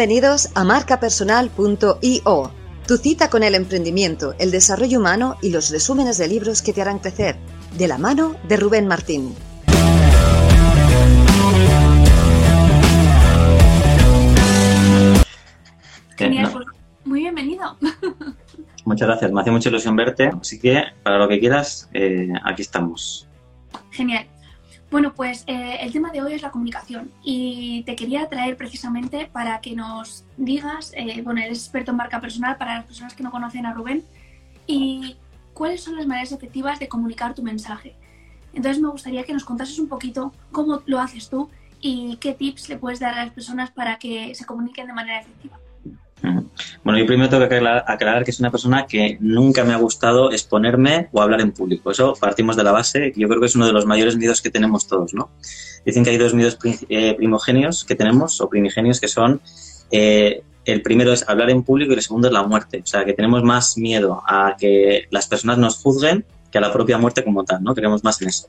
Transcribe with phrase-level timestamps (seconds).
[0.00, 2.52] Bienvenidos a marcapersonal.io,
[2.88, 6.80] tu cita con el emprendimiento, el desarrollo humano y los resúmenes de libros que te
[6.80, 7.36] harán crecer,
[7.76, 9.34] de la mano de Rubén Martín.
[16.16, 16.66] Genial, pues,
[17.04, 17.76] muy bienvenido.
[18.86, 22.62] Muchas gracias, me hace mucha ilusión verte, así que para lo que quieras, eh, aquí
[22.62, 23.28] estamos.
[23.90, 24.26] Genial.
[24.90, 29.26] Bueno, pues eh, el tema de hoy es la comunicación y te quería traer precisamente
[29.32, 33.22] para que nos digas, eh, bueno, eres experto en marca personal para las personas que
[33.22, 34.04] no conocen a Rubén
[34.66, 35.16] y
[35.54, 37.94] cuáles son las maneras efectivas de comunicar tu mensaje.
[38.52, 41.48] Entonces me gustaría que nos contases un poquito cómo lo haces tú
[41.80, 45.20] y qué tips le puedes dar a las personas para que se comuniquen de manera
[45.20, 45.56] efectiva.
[46.84, 50.32] Bueno, yo primero tengo que aclarar, que es una persona que nunca me ha gustado
[50.32, 51.90] exponerme o hablar en público.
[51.90, 54.50] Eso partimos de la base, yo creo que es uno de los mayores miedos que
[54.50, 55.30] tenemos todos, ¿no?
[55.84, 59.40] Dicen que hay dos miedos eh, primogenios que tenemos, o primigenios, que son
[59.90, 62.80] eh, el primero es hablar en público y el segundo es la muerte.
[62.82, 66.72] O sea, que tenemos más miedo a que las personas nos juzguen que a la
[66.72, 67.74] propia muerte como tal, ¿no?
[67.74, 68.46] Queremos más en eso.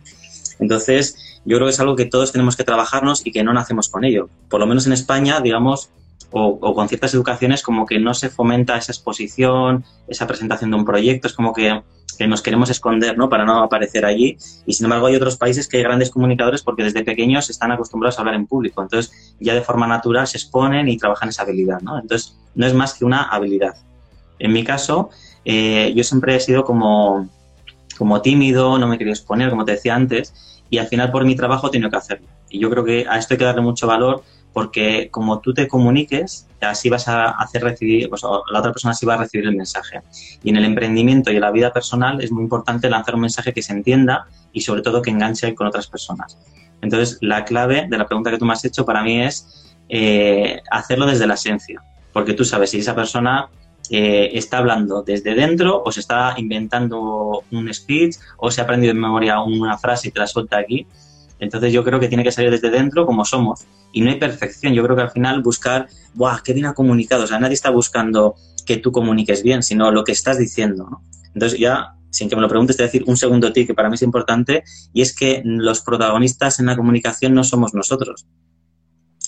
[0.59, 3.90] Entonces, yo creo que es algo que todos tenemos que trabajarnos y que no nacemos
[3.90, 4.30] con ello.
[4.50, 5.90] Por lo menos en España, digamos,
[6.32, 10.86] o, con ciertas educaciones como que no se fomenta esa exposición, esa presentación de un
[10.86, 11.82] proyecto, es como que,
[12.28, 13.30] nos queremos esconder, ¿no?
[13.30, 14.38] Para no aparecer allí.
[14.68, 18.18] Y sin embargo hay otros países que hay grandes comunicadores porque desde pequeños están acostumbrados
[18.18, 18.84] a hablar en público.
[18.84, 21.98] Entonces ya de forma natural se exponen y trabajan esa habilidad, ¿no?
[21.98, 23.76] Entonces no es más que una habilidad.
[24.38, 25.09] En mi caso,
[25.46, 27.28] eh, yo siempre he sido como,
[27.98, 31.36] como tímido, no me quería exponer, como te decía antes, y al final por mi
[31.36, 32.28] trabajo he tenido que hacerlo.
[32.50, 35.68] Y yo creo que a esto hay que darle mucho valor porque como tú te
[35.68, 39.56] comuniques, así vas a hacer recibir, pues, la otra persona sí va a recibir el
[39.56, 40.02] mensaje.
[40.44, 43.54] Y en el emprendimiento y en la vida personal es muy importante lanzar un mensaje
[43.54, 46.38] que se entienda y sobre todo que enganche con otras personas.
[46.82, 50.62] Entonces, la clave de la pregunta que tú me has hecho para mí es eh,
[50.72, 53.50] hacerlo desde la esencia, porque tú sabes si esa persona
[53.90, 58.92] eh, está hablando desde dentro o se está inventando un speech o se ha aprendido
[58.92, 60.88] en memoria una frase y te la suelta aquí.
[61.41, 64.74] Entonces yo creo que tiene que salir desde dentro como somos y no hay perfección.
[64.74, 67.24] Yo creo que al final buscar, ¡buah, qué bien ha comunicado!
[67.24, 68.35] O sea, nadie está buscando
[68.66, 71.01] que tú comuniques bien, sino lo que estás diciendo, ¿no?
[71.34, 73.74] Entonces ya, sin que me lo preguntes, te voy a decir un segundo tip que
[73.74, 74.63] para mí es importante
[74.94, 78.28] y es que los protagonistas en la comunicación no somos nosotros.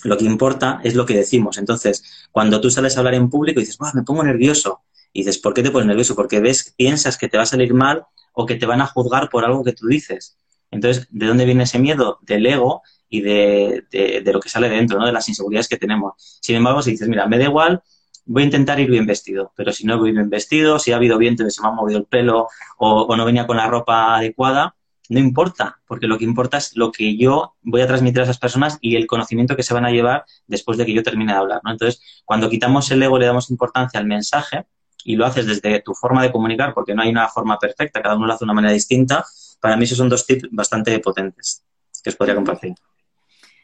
[0.03, 1.57] Lo que importa es lo que decimos.
[1.57, 4.81] Entonces, cuando tú sales a hablar en público y dices, ¡buah, me pongo nervioso!
[5.13, 6.15] Y dices, ¿por qué te pones nervioso?
[6.15, 8.03] Porque ves, piensas que te va a salir mal
[8.33, 10.37] o que te van a juzgar por algo que tú dices.
[10.73, 12.19] Entonces, ¿de dónde viene ese miedo?
[12.21, 15.05] Del ego y de, lo que sale dentro, ¿no?
[15.05, 16.13] de las inseguridades que tenemos.
[16.41, 17.83] Sin embargo, si dices, mira, me da igual,
[18.25, 21.17] voy a intentar ir bien vestido, pero si no voy bien vestido, si ha habido
[21.17, 22.47] viento y se me ha movido el pelo
[22.77, 24.75] o, no venía con la ropa adecuada,
[25.09, 28.39] no importa, porque lo que importa es lo que yo voy a transmitir a esas
[28.39, 31.39] personas y el conocimiento que se van a llevar después de que yo termine de
[31.39, 31.61] hablar.
[31.63, 31.71] ¿no?
[31.71, 34.65] Entonces, cuando quitamos el ego, le damos importancia al mensaje
[35.03, 38.15] y lo haces desde tu forma de comunicar, porque no hay una forma perfecta, cada
[38.15, 39.25] uno lo hace de una manera distinta,
[39.63, 41.63] para mí esos son dos tips bastante potentes
[42.03, 42.75] que os podría compartir.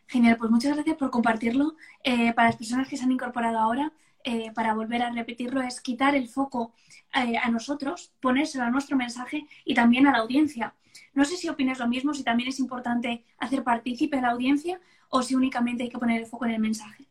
[0.08, 1.76] Genial, pues muchas gracias por compartirlo.
[2.06, 3.92] Eh, para las personas que se han incorporado ahora,
[4.24, 6.74] eh, para volver a repetirlo, es quitar el foco
[7.14, 10.74] eh, a nosotros, ponérselo a nuestro mensaje y también a la audiencia.
[11.14, 14.80] No sé si opinas lo mismo, si también es importante hacer partícipe a la audiencia
[15.10, 17.09] o si únicamente hay que poner el foco en el mensaje.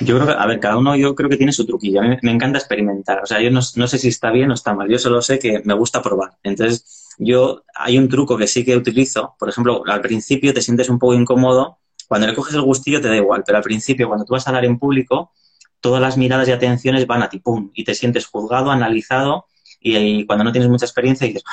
[0.00, 2.00] Yo creo que, a ver, cada uno yo creo que tiene su truquillo.
[2.00, 3.20] A mí me encanta experimentar.
[3.22, 4.88] O sea, yo no, no sé si está bien o está mal.
[4.88, 6.32] Yo solo sé que me gusta probar.
[6.42, 9.34] Entonces, yo hay un truco que sí que utilizo.
[9.38, 11.78] Por ejemplo, al principio te sientes un poco incómodo
[12.08, 14.50] cuando le coges el gustillo te da igual, pero al principio, cuando tú vas a
[14.50, 15.32] hablar en público,
[15.80, 19.46] todas las miradas y atenciones van a ti, pum, y te sientes juzgado, analizado,
[19.80, 21.44] y, cuando no tienes mucha experiencia dices,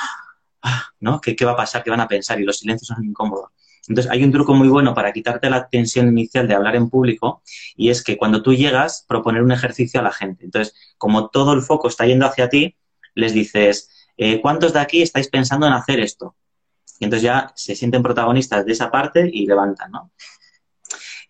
[0.62, 1.20] ah, ¿no?
[1.20, 1.82] ¿Qué, va a pasar?
[1.82, 2.40] ¿Qué van a pensar?
[2.40, 3.50] Y los silencios son incómodos.
[3.88, 7.42] Entonces, hay un truco muy bueno para quitarte la tensión inicial de hablar en público
[7.76, 10.44] y es que cuando tú llegas, proponer un ejercicio a la gente.
[10.44, 12.76] Entonces, como todo el foco está yendo hacia ti,
[13.14, 16.36] les dices, eh, ¿cuántos de aquí estáis pensando en hacer esto?
[17.00, 20.12] Y entonces ya se sienten protagonistas de esa parte y levantan, ¿no?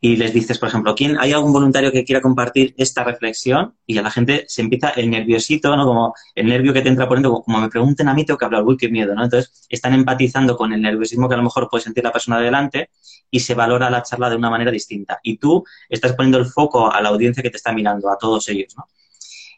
[0.05, 3.77] Y les dices, por ejemplo, ¿quién, ¿hay algún voluntario que quiera compartir esta reflexión?
[3.87, 5.87] Y a la gente se empieza el nerviosito, ¿no?
[5.87, 8.65] Como el nervio que te entra poniendo, como me pregunten a mí, tengo que hablar,
[8.65, 9.23] uy, qué miedo, ¿no?
[9.23, 12.91] Entonces están empatizando con el nerviosismo que a lo mejor puede sentir la persona delante
[13.31, 15.21] y se valora la charla de una manera distinta.
[15.23, 18.49] Y tú estás poniendo el foco a la audiencia que te está mirando, a todos
[18.49, 18.89] ellos, ¿no?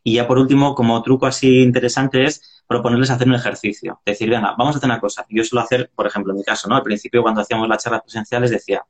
[0.02, 4.02] Y ya por último, como truco así interesante es proponerles hacer un ejercicio.
[4.05, 5.25] Decir, venga, vamos a hacer una cosa.
[5.31, 6.76] Yo suelo hacer, por ejemplo, en mi caso, ¿no?
[6.76, 8.85] Al principio, cuando hacíamos las charlas presenciales, decía,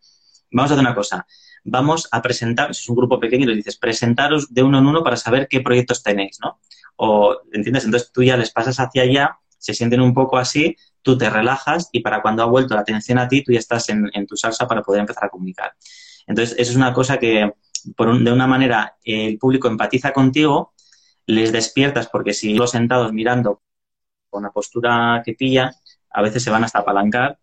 [0.54, 1.26] vamos a hacer una cosa
[1.64, 5.02] vamos a presentar, si es un grupo pequeño, les dices, presentaros de uno en uno
[5.02, 6.60] para saber qué proyectos tenéis, ¿no?
[6.96, 7.84] O, ¿entiendes?
[7.86, 11.88] Entonces tú ya les pasas hacia allá, se sienten un poco así, tú te relajas
[11.90, 14.68] y para cuando ha vuelto la atención a ti, tú ya estás en, tu salsa
[14.68, 15.72] para poder empezar a comunicar.
[16.26, 17.52] Entonces, eso es una cosa que,
[17.82, 20.74] de una manera el público empatiza contigo,
[21.26, 23.62] les despiertas porque si los sentados mirando
[24.28, 25.72] con la postura que pilla,
[26.10, 27.38] a veces se van hasta apalancar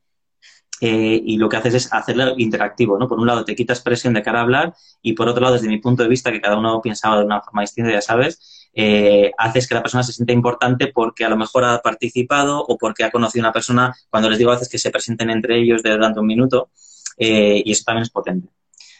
[0.83, 3.07] eh, y lo que haces es hacerlo interactivo, ¿no?
[3.07, 4.73] Por un lado te quitas presión de cara a hablar
[5.03, 7.39] y por otro lado, desde mi punto de vista, que cada uno pensaba de una
[7.39, 11.37] forma distinta, ya sabes, eh, haces que la persona se sienta importante porque a lo
[11.37, 14.69] mejor ha participado o porque ha conocido a una persona, cuando les digo a veces
[14.69, 16.71] que se presenten entre ellos durante un minuto,
[17.15, 18.49] eh, y eso también es potente.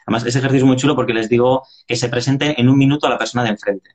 [0.06, 3.07] Además, ese ejercicio es muy chulo porque les digo que se presenten en un minuto
[3.07, 3.89] a la persona de enfrente.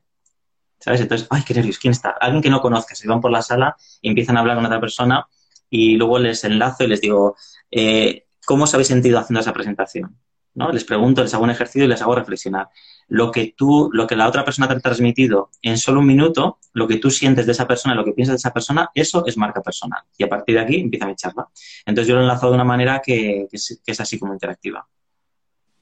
[0.81, 1.01] ¿Sabes?
[1.03, 2.11] Entonces, ay, qué nervios, ¿quién está?
[2.21, 4.81] Alguien que no conozca, se van por la sala y empiezan a hablar con otra
[4.81, 5.27] persona
[5.71, 7.37] y luego les enlazo y les digo,
[7.71, 10.17] eh, ¿cómo os habéis sentido haciendo esa presentación?
[10.55, 10.73] ¿No?
[10.73, 12.69] Les pregunto, les hago un ejercicio y les hago reflexionar.
[13.09, 16.59] Lo que tú, lo que la otra persona te ha transmitido en solo un minuto,
[16.73, 19.37] lo que tú sientes de esa persona, lo que piensas de esa persona, eso es
[19.37, 20.01] marca personal.
[20.17, 21.49] Y a partir de aquí empieza mi charla.
[21.85, 24.89] Entonces yo lo he enlazado de una manera que, es, así como interactiva.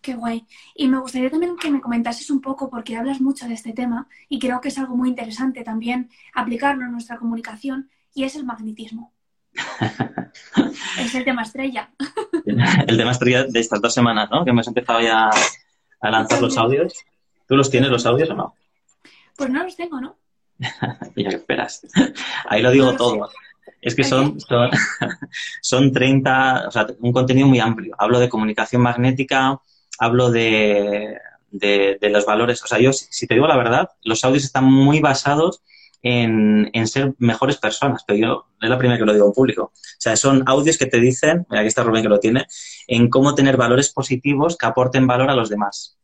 [0.01, 0.45] Qué guay.
[0.75, 4.09] Y me gustaría también que me comentases un poco, porque hablas mucho de este tema
[4.29, 8.45] y creo que es algo muy interesante también aplicarlo en nuestra comunicación, y es el
[8.45, 9.13] magnetismo.
[10.99, 11.91] Es el tema estrella.
[12.87, 14.45] el tema estrella de estas dos semanas, ¿no?
[14.45, 15.31] Que hemos empezado ya
[16.01, 16.95] a lanzar los audios.
[17.47, 18.55] ¿Tú los tienes los audios o no?
[19.37, 20.17] Pues no los tengo, ¿no?
[20.59, 21.87] ya que esperas.
[22.49, 23.31] Ahí lo digo todo.
[23.81, 24.39] Es que son,
[25.61, 27.95] son, 30, o sea, un contenido muy amplio.
[27.99, 29.59] Hablo de comunicación magnética,
[29.99, 31.19] hablo de,
[31.50, 32.62] de, de los valores.
[32.62, 35.62] O sea, yo, si te digo la verdad, los audios están muy basados
[36.05, 39.62] en, ser mejores personas, pero yo es la primera que lo digo en público.
[39.65, 42.47] O sea, son audios que te dicen, mira, aquí está Rubén que lo tiene,
[42.87, 45.99] en cómo tener valores positivos que aporten valor a los demás.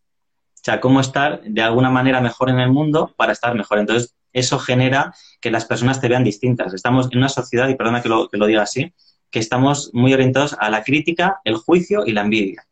[0.55, 3.79] O sea, cómo estar de alguna manera mejor en el mundo para estar mejor.
[3.79, 6.73] Entonces, eso genera que las personas te vean distintas.
[6.73, 8.95] Estamos en una sociedad, y perdona que lo, que lo diga así,
[9.31, 12.67] que estamos muy orientados a la crítica, el juicio y la envidia.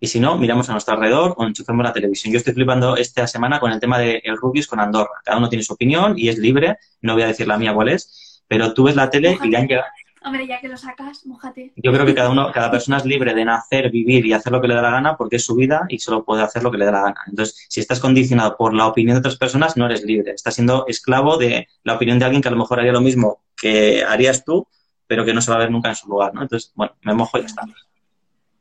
[0.00, 2.32] Y si no, miramos a nuestro alrededor o enchufamos la televisión.
[2.32, 5.20] Yo estoy flipando esta semana con el tema del el Rubius con Andorra.
[5.24, 6.78] Cada uno tiene su opinión y es libre.
[7.02, 9.56] No voy a decir la mía cuál es, pero tú ves la tele y le
[9.56, 9.88] han llegado.
[10.24, 11.72] Hombre, ya que lo sacas, mojate.
[11.76, 14.60] Yo creo que cada uno, cada persona es libre de nacer, vivir y hacer lo
[14.60, 16.78] que le da la gana porque es su vida y solo puede hacer lo que
[16.78, 17.20] le da la gana.
[17.28, 20.32] Entonces, si estás condicionado por la opinión de otras personas, no eres libre.
[20.32, 23.42] Estás siendo esclavo de la opinión de alguien que a lo mejor haría lo mismo
[23.56, 24.66] que harías tú,
[25.06, 26.42] pero que no se va a ver nunca en su lugar, ¿no?
[26.42, 27.62] Entonces, bueno, me mojo y ya está.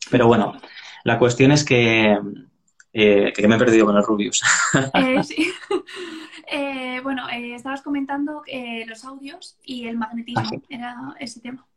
[0.10, 0.60] Pero bueno,
[1.08, 2.20] la cuestión es que,
[2.92, 4.44] eh, que me he perdido con el Rubius.
[4.94, 5.52] Eh, sí.
[6.50, 8.42] Eh, bueno, estabas comentando
[8.86, 11.68] los audios y el magnetismo, ah, era ese tema.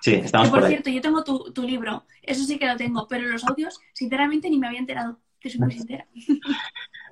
[0.00, 3.44] Sí, estamos por, cierto, yo tengo tu, libro, eso sí que lo tengo, pero los
[3.44, 6.06] audios, sinceramente, ni me había enterado, te soy muy sincera.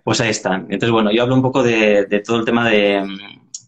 [0.02, 0.62] Pues ahí están.
[0.70, 3.06] Entonces, bueno, yo hablo un poco de, todo el tema de,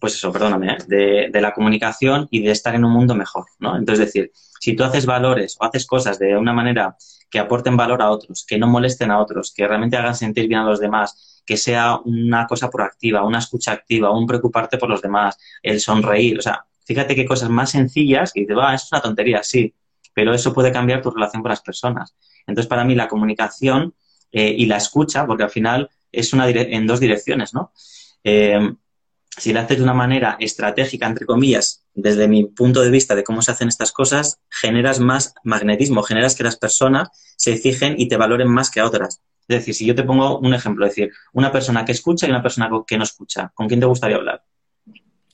[0.01, 3.77] pues eso, perdóname, de, de, la comunicación y de estar en un mundo mejor, ¿no?
[3.77, 6.97] Entonces, decir, si tú haces valores o haces cosas de una manera
[7.31, 10.61] que aporten valor a otros, que no molesten a otros, que realmente hagan sentir bien
[10.61, 15.03] a los demás, que sea una cosa proactiva, una escucha activa, un preocuparte por los
[15.03, 16.39] demás, el sonreír.
[16.39, 19.75] O sea, fíjate qué cosas más sencillas y te va, es una tontería, sí,
[20.15, 22.15] pero eso puede cambiar tu relación con las personas.
[22.47, 23.95] Entonces, para mí, la comunicación
[24.33, 27.73] eh, y la escucha, porque al final es una en dos direcciones, ¿no?
[28.23, 28.59] Eh,
[29.37, 33.25] si lo haces de una manera estratégica, entre comillas, desde mi punto de vista de
[33.25, 38.09] cómo se hacen estas cosas, generas más magnetismo, generas que las personas se fijen y
[38.09, 39.21] te valoren más que a otras.
[39.49, 42.31] Es decir, si yo te pongo un ejemplo, es decir, una persona que escucha y
[42.31, 44.43] una persona que no escucha, ¿con quién te gustaría hablar?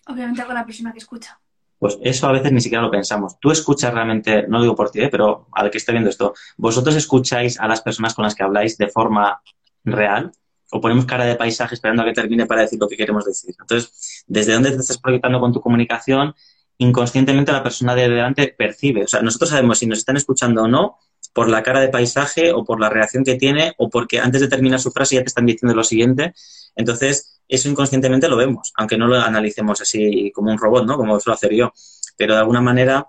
[0.06, 1.38] Obviamente con la persona que escucha.
[1.78, 3.38] Pues eso a veces ni siquiera lo pensamos.
[3.38, 5.08] Tú escuchas realmente, no digo por ti, ¿eh?
[5.08, 8.76] pero al que esté viendo esto, ¿vosotros escucháis a las personas con las que habláis
[8.76, 9.40] de forma
[9.84, 10.32] real?
[10.70, 13.54] O ponemos cara de paisaje esperando a que termine para decir lo que queremos decir.
[13.58, 16.34] Entonces, desde dónde te estás proyectando con tu comunicación,
[16.78, 19.04] inconscientemente la persona de delante percibe.
[19.04, 20.98] O sea, nosotros sabemos si nos están escuchando o no
[21.32, 24.48] por la cara de paisaje o por la reacción que tiene o porque antes de
[24.48, 26.34] terminar su frase ya te están diciendo lo siguiente.
[26.74, 30.96] Entonces, eso inconscientemente lo vemos, aunque no lo analicemos así como un robot, ¿no?
[30.96, 31.72] Como suelo hacer yo.
[32.16, 33.08] Pero de alguna manera,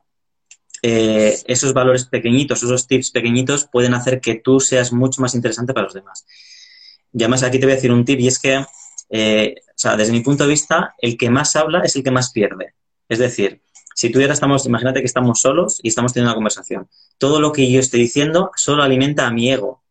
[0.81, 5.73] eh, esos valores pequeñitos, esos tips pequeñitos pueden hacer que tú seas mucho más interesante
[5.73, 6.25] para los demás.
[7.13, 8.65] Y además aquí te voy a decir un tip y es que,
[9.09, 12.11] eh, o sea, desde mi punto de vista, el que más habla es el que
[12.11, 12.73] más pierde.
[13.09, 13.61] Es decir,
[13.95, 16.87] si tú y ahora estamos, imagínate que estamos solos y estamos teniendo una conversación.
[17.17, 19.83] Todo lo que yo estoy diciendo solo alimenta a mi ego.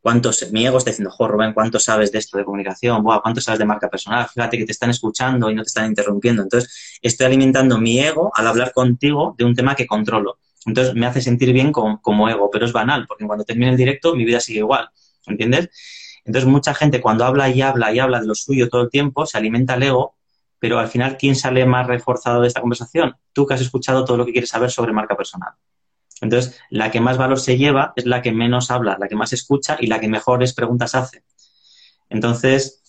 [0.00, 3.02] ¿Cuántos, mi ego está diciendo, jo, Rubén, ¿cuánto sabes de esto de comunicación?
[3.04, 4.28] Buah, ¿Cuánto sabes de marca personal?
[4.28, 6.42] Fíjate que te están escuchando y no te están interrumpiendo.
[6.42, 10.38] Entonces, estoy alimentando mi ego al hablar contigo de un tema que controlo.
[10.66, 13.76] Entonces, me hace sentir bien como, como ego, pero es banal, porque cuando termine el
[13.76, 14.88] directo, mi vida sigue igual.
[15.26, 15.70] ¿Entiendes?
[16.24, 19.26] Entonces, mucha gente cuando habla y habla y habla de lo suyo todo el tiempo,
[19.26, 20.16] se alimenta el ego,
[20.58, 23.16] pero al final, ¿quién sale más reforzado de esta conversación?
[23.32, 25.54] Tú que has escuchado todo lo que quieres saber sobre marca personal.
[26.20, 29.32] Entonces, la que más valor se lleva es la que menos habla, la que más
[29.32, 31.24] escucha y la que mejores preguntas hace.
[32.08, 32.80] Entonces,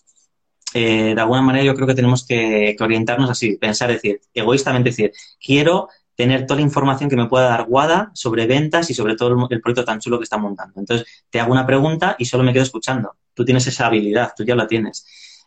[0.75, 5.11] eh, de alguna manera yo creo que tenemos que, orientarnos así, pensar, decir, egoístamente decir,
[5.43, 9.47] quiero tener toda la información que me pueda dar Guada sobre ventas y sobre todo
[9.49, 10.79] el, proyecto tan chulo que está montando.
[10.79, 13.15] Entonces, te hago una pregunta y solo me quedo escuchando.
[13.33, 15.05] Tú tienes esa habilidad, tú ya la tienes.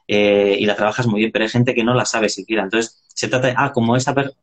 [0.08, 2.62] Eh, y la trabajas muy bien, pero hay gente que no la sabe siquiera.
[2.62, 4.36] Entonces, se trata de, ah, como esa persona,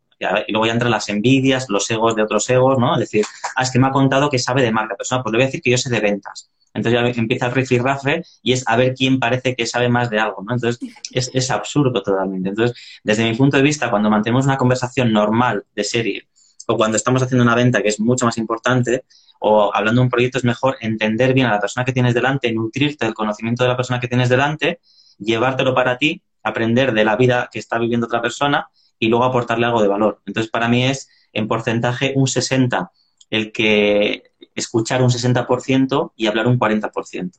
[0.47, 2.93] y luego ya entran las envidias, los egos de otros egos, ¿no?
[2.93, 3.25] Es decir,
[3.55, 5.47] ah, es que me ha contado que sabe de marca persona, pues le voy a
[5.47, 6.49] decir que yo sé de ventas.
[6.73, 10.19] Entonces ya empieza el rifirrafe y es a ver quién parece que sabe más de
[10.19, 10.55] algo, ¿no?
[10.55, 10.79] Entonces
[11.11, 12.49] es, es absurdo totalmente.
[12.49, 16.27] Entonces, desde mi punto de vista, cuando mantenemos una conversación normal de serie
[16.67, 19.03] o cuando estamos haciendo una venta que es mucho más importante
[19.39, 22.51] o hablando de un proyecto es mejor entender bien a la persona que tienes delante,
[22.51, 24.79] nutrirte del conocimiento de la persona que tienes delante,
[25.19, 29.65] llevártelo para ti, aprender de la vida que está viviendo otra persona y luego aportarle
[29.65, 30.21] algo de valor.
[30.25, 32.91] Entonces, para mí es en porcentaje un 60
[33.29, 37.31] el que escuchar un 60% y hablar un 40%.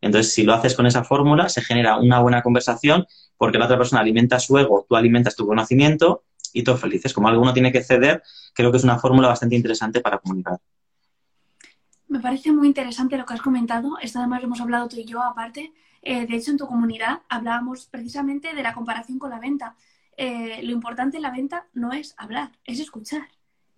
[0.00, 3.78] Entonces, si lo haces con esa fórmula, se genera una buena conversación porque la otra
[3.78, 7.12] persona alimenta su ego, tú alimentas tu conocimiento y todos felices.
[7.12, 8.22] Como alguno tiene que ceder,
[8.54, 10.58] creo que es una fórmula bastante interesante para comunicar.
[12.08, 13.98] Me parece muy interesante lo que has comentado.
[14.00, 15.72] Esto además lo hemos hablado tú y yo aparte.
[16.02, 19.76] Eh, de hecho, en tu comunidad hablábamos precisamente de la comparación con la venta.
[20.16, 23.28] Eh, lo importante en la venta no es hablar, es escuchar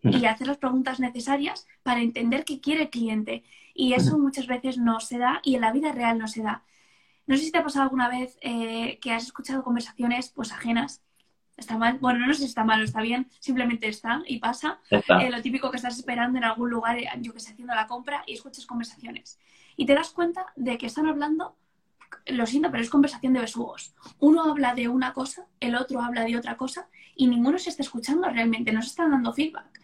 [0.03, 3.45] y hacer las preguntas necesarias para entender qué quiere el cliente.
[3.75, 6.65] Y eso muchas veces no se da y en la vida real no se da.
[7.27, 11.03] No sé si te ha pasado alguna vez eh, que has escuchado conversaciones pues ajenas.
[11.57, 11.99] Está mal.
[11.99, 14.81] Bueno, no sé si está mal o está bien, simplemente está y pasa.
[14.91, 18.25] Eh, lo típico que estás esperando en algún lugar, yo que sé, haciendo la compra
[18.27, 19.39] y escuchas conversaciones.
[19.77, 21.57] Y te das cuenta de que están hablando,
[22.27, 23.95] lo siento, pero es conversación de besugos.
[24.19, 27.83] Uno habla de una cosa, el otro habla de otra cosa y ninguno se está
[27.83, 29.80] escuchando realmente, no se están dando feedback.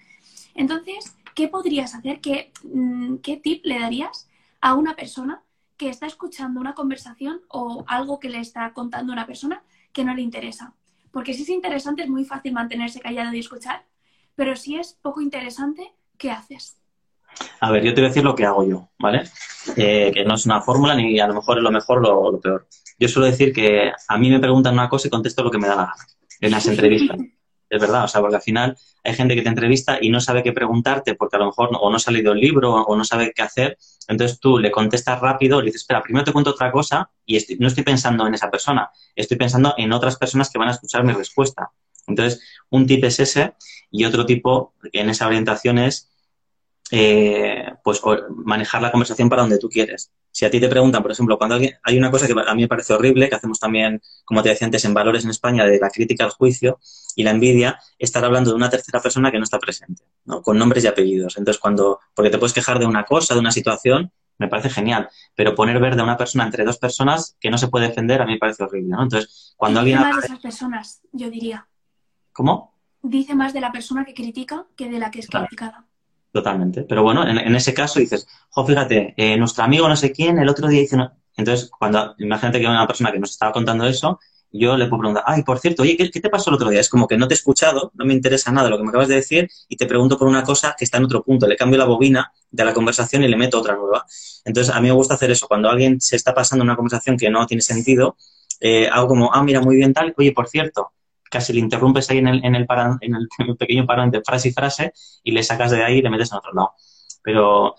[0.57, 2.21] Entonces, ¿qué podrías hacer?
[2.65, 4.29] Mm, ¿Qué, tip le darías
[4.61, 5.43] a una persona
[5.77, 10.15] que está escuchando una conversación o algo que le está contando una persona que no
[10.15, 10.75] le interesa?
[11.11, 13.85] Porque si es interesante es muy fácil mantenerse callado y escuchar,
[14.35, 16.79] pero si es poco interesante, ¿qué haces?
[17.61, 19.25] A ver, yo te voy a decir lo que hago yo, ¿vale?
[19.77, 22.41] Eh, que no es una fórmula ni a lo mejor es lo mejor o lo
[22.41, 22.67] peor.
[22.99, 25.69] Yo suelo decir que a mí me preguntan una cosa y contesto lo que me
[25.69, 26.07] da la gana
[26.41, 27.19] en las entrevistas.
[27.69, 30.43] Es verdad, o sea, porque al final hay gente que te entrevista y no sabe
[30.43, 33.33] qué preguntarte porque a lo mejor o no ha leído el libro o no sabe
[33.35, 37.11] qué hacer, entonces tú le contestas rápido, le dices, espera, primero te cuento otra cosa
[37.25, 40.73] y no estoy pensando en esa persona, estoy pensando en otras personas que van a
[40.73, 41.71] escuchar mi respuesta.
[42.07, 43.55] Entonces, un tip es ese
[43.91, 46.09] y otro tipo en esa orientación es
[46.91, 48.03] eh, pues
[48.45, 50.11] manejar la conversación para donde tú quieres.
[50.33, 52.63] Si a ti te preguntan, por ejemplo, cuando alguien, hay una cosa que a mí
[52.63, 55.79] me parece horrible, que hacemos también, como te decía antes, en Valores en España, de
[55.79, 56.81] la crítica al juicio
[57.15, 60.43] y la envidia, estar hablando de una tercera persona que no está presente, ¿no?
[60.43, 61.39] con nombres y apellidos.
[61.39, 65.09] Entonces, cuando, porque te puedes quejar de una cosa, de una situación, me parece genial,
[65.37, 68.27] pero poner verde a una persona entre dos personas que no se puede defender, a
[68.27, 68.97] mí me parece horrible.
[68.97, 69.05] ¿no?
[69.05, 70.01] Entonces, cuando alguien...
[70.01, 71.69] más de esas personas, yo diría.
[72.33, 72.75] ¿Cómo?
[73.01, 75.87] Dice más de la persona que critica que de la que es criticada.
[76.37, 76.83] Totalmente.
[76.83, 80.51] Pero bueno, en, ese caso dices, jo, fíjate, eh, nuestro amigo no sé quién el
[80.51, 80.99] otro día dice...
[80.99, 81.11] No.
[81.35, 84.21] Entonces, cuando imagínate que una persona que nos estaba contando eso,
[84.53, 86.81] yo le puedo preguntar, ay, por cierto, oye, ¿qué, te pasó el otro día?
[86.81, 89.09] Es como que no te he escuchado, no me interesa nada lo que me acabas
[89.09, 91.47] de decir y te pregunto por una cosa que está en otro punto.
[91.47, 94.05] Le cambio la bobina de la conversación y le meto otra nueva.
[94.45, 95.49] Entonces, a mí me gusta hacer eso.
[95.49, 98.19] Cuando alguien se está pasando una conversación que no tiene sentido,
[98.61, 100.93] eh, hago como, ah, mira, muy bien tal, oye, por cierto,
[101.31, 102.67] casi le interrumpes ahí en el, en el,
[103.01, 104.93] en el, pequeño paro entre frase y frase
[105.23, 106.75] y le sacas de ahí y le metes en otro lado.
[107.23, 107.75] Pero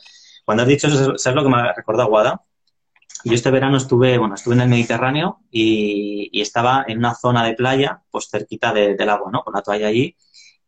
[0.46, 2.42] cuando has dicho eso, ¿sabes lo que me ha recordado Guada?
[3.24, 7.54] Yo este verano estuve, bueno, estuve en el Mediterráneo y, estaba en una zona de
[7.56, 9.44] playa, pues cerquita del agua, ¿no?
[9.44, 10.16] Con la toalla allí.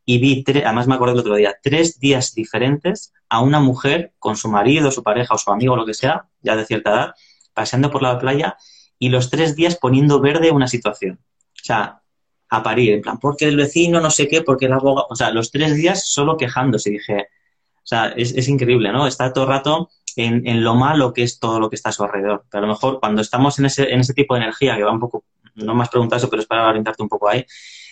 [0.03, 4.35] Y vi, además me acuerdo el otro día, tres días diferentes a una mujer con
[4.35, 7.13] su marido, su pareja o su amigo, lo que sea, ya de cierta edad,
[7.53, 8.57] paseando por la playa
[8.97, 11.19] y los tres días poniendo verde una situación.
[11.21, 12.01] O sea,
[12.49, 15.31] a parir, en plan, porque el vecino, no sé qué, porque el abogado, o sea,
[15.31, 17.27] los tres días solo quejándose, dije,
[17.75, 19.07] o sea, es, increíble, ¿no?
[19.07, 22.03] Está todo el rato en, lo malo que es todo lo que está a su
[22.03, 22.45] alrededor.
[22.49, 24.91] Pero a lo mejor cuando estamos en ese, en ese tipo de energía, que va
[24.91, 25.23] un poco,
[25.55, 27.45] no me has pero es para orientarte un poco ahí,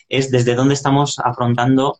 [0.09, 1.99] es desde dónde estamos afrontando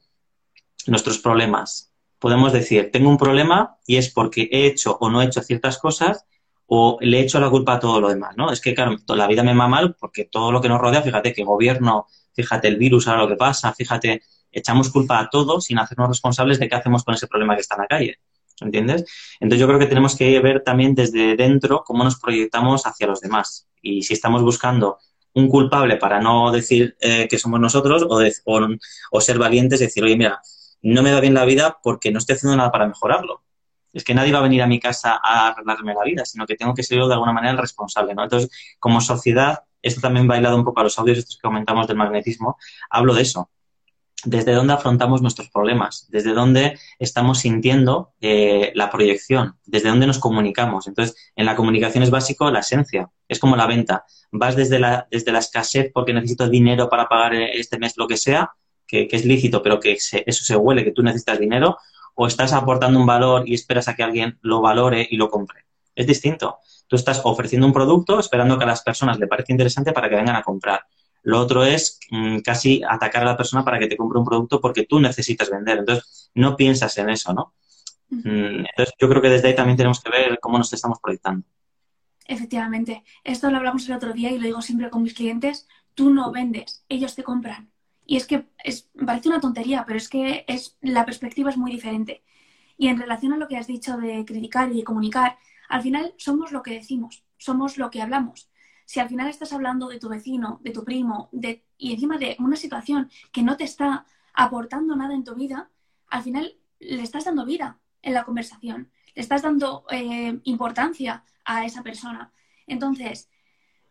[0.85, 1.91] nuestros problemas.
[2.19, 5.77] Podemos decir, tengo un problema y es porque he hecho o no he hecho ciertas
[5.77, 6.25] cosas
[6.65, 8.51] o le he hecho la culpa a todo lo demás, ¿no?
[8.51, 11.33] Es que, claro, la vida me va mal porque todo lo que nos rodea, fíjate
[11.33, 12.07] que gobierno,
[12.38, 16.60] fíjate el virus, ahora lo que pasa, fíjate, echamos culpa a todo sin hacernos responsables
[16.60, 18.20] de qué hacemos con ese problema que está en la calle.
[18.60, 19.06] ¿Entiendes?
[19.39, 23.22] Entonces yo creo que tenemos que ver también desde dentro cómo nos proyectamos hacia los
[23.22, 23.67] demás.
[23.82, 24.98] Y si estamos buscando
[25.34, 30.17] un culpable para no decir eh, que somos nosotros o, ser valientes y decir, oye,
[30.17, 30.41] mira,
[30.82, 33.44] no me va bien la vida porque no estoy haciendo nada para mejorarlo.
[33.94, 36.56] Es que nadie va a venir a mi casa a arreglarme la vida, sino que
[36.56, 38.24] tengo que ser yo de alguna manera el responsable, ¿no?
[38.24, 41.98] Entonces, como sociedad, esto también bailado un poco a los audios estos que comentamos del
[41.98, 42.58] magnetismo,
[42.89, 43.50] hablo de eso.
[44.25, 50.17] Desde dónde afrontamos nuestros problemas, desde dónde estamos sintiendo eh, la proyección, desde dónde nos
[50.17, 50.88] comunicamos.
[50.88, 54.06] Entonces, en la comunicación es básico la esencia, es como la venta.
[54.32, 58.17] Vas desde la, desde la escasez porque necesito dinero para pagar este mes lo que
[58.17, 58.51] sea,
[58.88, 61.77] que, es lícito, pero que eso se huele, que tú necesitas dinero,
[62.19, 65.65] o estás aportando un valor y esperas a que alguien lo valore y lo compre.
[65.93, 66.57] Es distinto.
[66.88, 70.15] Tú estás ofreciendo un producto esperando que a las personas le parezca interesante para que
[70.15, 70.81] vengan a comprar.
[71.21, 74.59] Lo otro es mm, casi atacar a la persona para que te compre un producto
[74.59, 75.77] porque tú necesitas vender.
[75.77, 77.53] Entonces, no piensas en eso, ¿no?
[78.09, 81.45] Mm, entonces, yo creo que desde ahí también tenemos que ver cómo nos estamos proyectando.
[82.25, 83.03] Efectivamente.
[83.24, 85.67] Esto lo hablamos el otro día y lo digo siempre con mis clientes.
[85.93, 87.69] Tú no vendes, ellos te compran.
[88.07, 88.47] Y es que
[89.05, 92.23] parece una tontería, pero es que es, la perspectiva es muy diferente.
[92.77, 95.37] Y en relación a lo que has dicho de criticar y comunicar,
[95.67, 98.49] al final somos lo que decimos, somos lo que hablamos.
[98.85, 102.37] Si al final estás hablando de tu vecino, de tu primo, de, y encima de
[102.39, 105.69] una situación que no te está aportando nada en tu vida,
[106.07, 111.65] al final le estás dando vida en la conversación, le estás dando eh, importancia a
[111.65, 112.31] esa persona.
[112.67, 113.29] Entonces,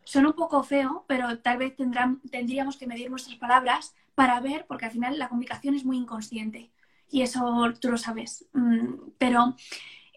[0.04, 4.86] suena un poco feo, pero tal vez tendríamos que medir nuestras palabras para ver, porque
[4.86, 6.72] al final la comunicación es muy inconsciente
[7.08, 8.46] y eso tú lo sabes.
[8.54, 9.54] Mm, pero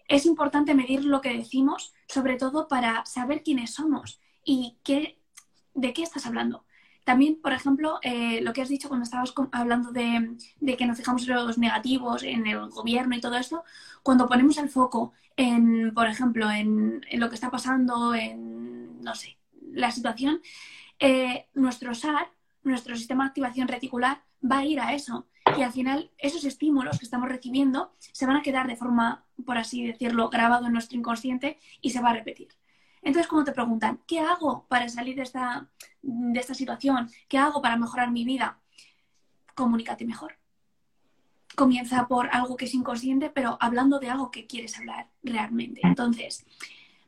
[0.08, 5.20] es importante medir lo que decimos, sobre todo para saber quiénes somos y qué,
[5.74, 6.64] de qué estás hablando.
[7.04, 10.36] También, por ejemplo, eh, lo que has dicho cuando estabas hablando de,
[10.78, 13.64] que nos fijamos en los negativos, en el gobierno y todo esto,
[14.02, 19.36] cuando ponemos el foco en, por ejemplo, en, lo que está pasando, en, no sé,
[19.72, 20.40] la situación,
[20.98, 22.30] eh, nuestro SAR
[22.62, 25.26] nuestro sistema de activación reticular va a ir a eso.
[25.58, 29.58] Y al final, esos estímulos que estamos recibiendo se van a quedar de forma, por
[29.58, 32.48] así decirlo, grabado en nuestro inconsciente y se va a repetir.
[33.02, 35.68] Entonces, cuando te preguntan, ¿qué hago para salir de esta,
[36.02, 37.10] de esta situación?
[37.28, 38.60] ¿Qué hago para mejorar mi vida?
[39.54, 40.36] Comunícate mejor.
[41.56, 45.80] Comienza por algo que es inconsciente, pero hablando de algo que quieres hablar realmente.
[45.82, 46.46] Entonces,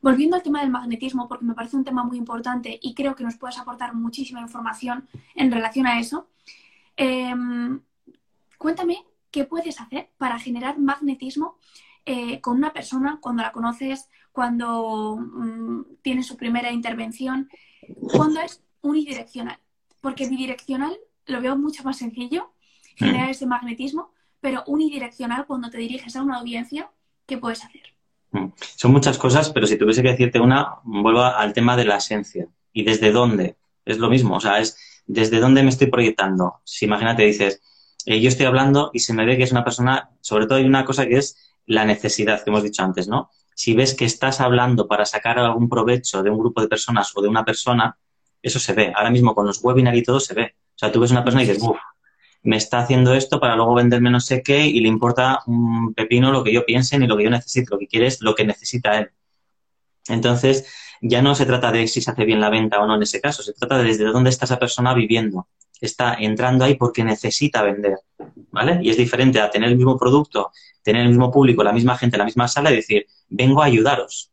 [0.03, 3.23] Volviendo al tema del magnetismo, porque me parece un tema muy importante y creo que
[3.23, 6.27] nos puedes aportar muchísima información en relación a eso,
[6.97, 7.79] em,
[8.57, 8.97] cuéntame
[9.31, 11.57] qué puedes hacer para generar magnetismo
[12.05, 17.49] eh, con una persona cuando la conoces, cuando mm, tiene su primera intervención,
[18.11, 19.59] cuando es unidireccional.
[20.01, 22.51] Porque bidireccional lo veo mucho más sencillo,
[22.97, 24.11] generar ese magnetismo,
[24.41, 26.91] pero unidireccional cuando te diriges a una audiencia,
[27.25, 27.93] ¿qué puedes hacer?
[28.33, 28.47] Mm.
[28.75, 32.47] Son muchas cosas, pero si tuviese que decirte una, vuelvo al tema de la esencia.
[32.73, 33.55] ¿Y desde dónde?
[33.85, 36.61] Es lo mismo, o sea, es desde dónde me estoy proyectando.
[36.63, 37.61] Si imagínate, dices,
[38.05, 40.65] eh, yo estoy hablando y se me ve que es una persona, sobre todo hay
[40.65, 43.29] una cosa que es la necesidad que hemos dicho antes, ¿no?
[43.55, 47.21] Si ves que estás hablando para sacar algún provecho de un grupo de personas o
[47.21, 47.97] de una persona,
[48.41, 48.91] eso se ve.
[48.95, 50.55] Ahora mismo con los webinars y todo se ve.
[50.75, 51.77] O sea, tú ves una persona y dices, uff,
[52.43, 56.31] me está haciendo esto para luego venderme no sé qué y le importa un pepino
[56.31, 57.75] lo que yo piense ni lo que yo necesito.
[57.75, 59.09] Lo que quiere es lo que necesita él.
[60.09, 60.67] Entonces,
[61.01, 63.21] ya no se trata de si se hace bien la venta o no en ese
[63.21, 65.47] caso, se trata de desde dónde está esa persona viviendo.
[65.79, 67.97] Está entrando ahí porque necesita vender,
[68.51, 68.79] ¿vale?
[68.81, 70.51] Y es diferente a tener el mismo producto,
[70.81, 74.31] tener el mismo público, la misma gente, la misma sala y decir, vengo a ayudaros.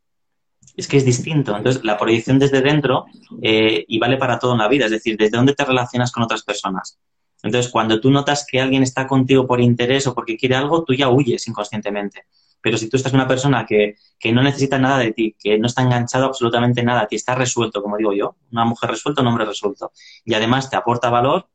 [0.77, 1.57] Es que es distinto.
[1.57, 3.07] Entonces, la proyección desde dentro
[3.43, 6.23] eh, y vale para todo en la vida, es decir, desde dónde te relacionas con
[6.23, 6.99] otras personas.
[7.43, 10.95] Entonces, cuando tú notas que alguien está contigo por interés o porque quiere algo, tú
[10.95, 12.25] ya huyes inconscientemente.
[12.61, 13.97] Pero si tú estás una persona que,
[14.33, 17.97] no necesita nada de ti, que no está enganchado absolutamente nada ti, está resuelto, como
[17.97, 19.93] digo yo, una mujer resuelta, un hombre resuelto,
[20.25, 21.49] y además te aporta valor,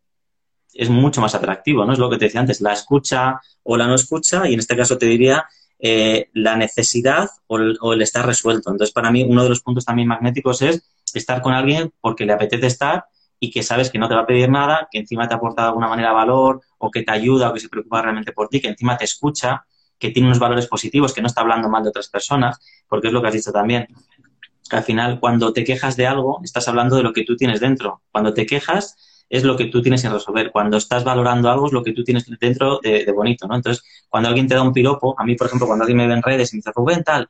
[0.74, 1.94] es mucho más atractivo, ¿no?
[1.94, 4.76] Es lo que te decía antes, la escucha o la no escucha, y en este
[4.76, 5.46] caso te diría
[5.78, 8.72] eh, la necesidad o o el estar resuelto.
[8.72, 12.34] Entonces, para mí, uno de los puntos también magnéticos es estar con alguien porque le
[12.34, 13.06] apetece estar
[13.40, 15.68] y que sabes que no te va a pedir nada, que encima te aporta de
[15.70, 18.70] alguna manera valor o que te ayuda o que se preocupa realmente por ti, que
[18.70, 19.66] encima te escucha,
[19.98, 23.14] que tiene unos valores positivos, que no está hablando mal de otras personas, porque es
[23.14, 23.88] lo que has dicho también.
[24.70, 27.60] Que al final, cuando te quejas de algo, estás hablando de lo que tú tienes
[27.60, 28.02] dentro.
[28.12, 30.52] Cuando te quejas, es lo que tú tienes que resolver.
[30.52, 33.56] Cuando estás valorando algo, es lo que tú tienes dentro de, bonito, ¿no?
[33.56, 36.14] Entonces, cuando alguien te da un piropo, a mí, por ejemplo, cuando alguien me ve
[36.14, 37.30] en redes y me dice, Rubén, tal,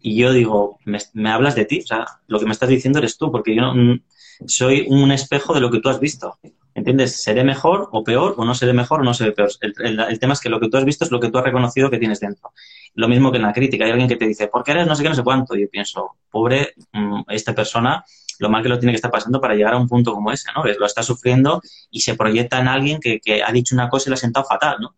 [0.00, 2.98] y yo digo, me, me, hablas de ti, o sea, lo que me estás diciendo
[2.98, 3.98] eres tú, porque yo no,
[4.46, 6.38] soy un espejo de lo que tú has visto.
[6.74, 7.22] ¿Entiendes?
[7.22, 9.48] ¿Seré mejor o peor o no seré mejor o no seré peor?
[9.60, 11.88] El, tema es que lo que tú has visto es lo que tú has reconocido
[11.88, 12.52] que tienes dentro.
[12.94, 13.84] Lo mismo que en la crítica.
[13.84, 15.54] Hay alguien que te dice, ¿por qué eres no sé qué, no sé cuánto?
[15.54, 18.04] Y yo pienso, pobre mm, esta persona,
[18.40, 20.48] lo mal que lo tiene que estar pasando para llegar a un punto como ese,
[20.54, 20.64] ¿no?
[20.64, 24.10] Lo está sufriendo y se proyecta en alguien que, que ha dicho una cosa y
[24.10, 24.96] le ha sentado fatal, ¿no?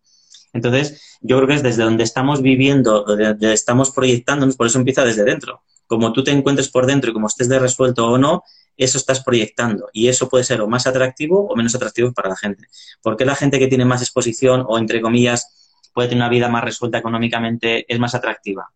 [0.55, 5.05] Entonces, yo creo que es desde donde estamos viviendo, donde estamos proyectándonos, por eso empieza
[5.05, 5.63] desde dentro.
[5.87, 8.43] Como tú te encuentres por dentro y como estés de resuelto o no,
[8.77, 9.89] eso estás proyectando.
[9.93, 12.67] Y eso puede ser o más atractivo o menos atractivo para la gente.
[13.03, 16.49] ¿Por qué la gente que tiene más exposición o, entre comillas, puede tener una vida
[16.49, 18.71] más resuelta económicamente es más atractiva?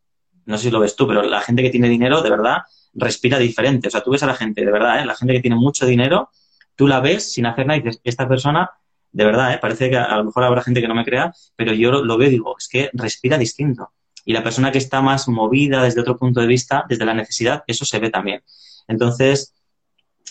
[0.46, 2.62] No sé si lo ves tú, pero la gente que tiene dinero, de verdad,
[2.94, 3.88] respira diferente.
[3.88, 5.04] O sea, tú ves a la gente, de verdad, ¿eh?
[5.04, 6.30] la gente que tiene mucho dinero,
[6.74, 8.70] tú la ves sin hacer nada y dices, esta persona,
[9.12, 9.58] de verdad, ¿eh?
[9.60, 12.28] parece que a lo mejor habrá gente que no me crea, pero yo lo, veo
[12.28, 13.92] y digo, es que respira distinto.
[14.24, 17.64] Y la persona que está más movida desde otro punto de vista, desde la necesidad,
[17.66, 18.42] eso se ve también.
[18.86, 19.54] Entonces,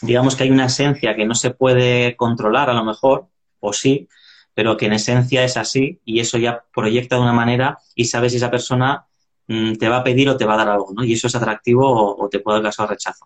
[0.01, 3.27] digamos que hay una esencia que no se puede controlar a lo mejor,
[3.59, 4.07] o sí,
[4.53, 8.31] pero que en esencia es así y eso ya proyecta de una manera y sabes
[8.31, 9.05] si esa persona
[9.47, 11.03] mm, te va a pedir o te va a dar algo, ¿no?
[11.03, 13.25] Y eso es atractivo o, te puede causar rechazo.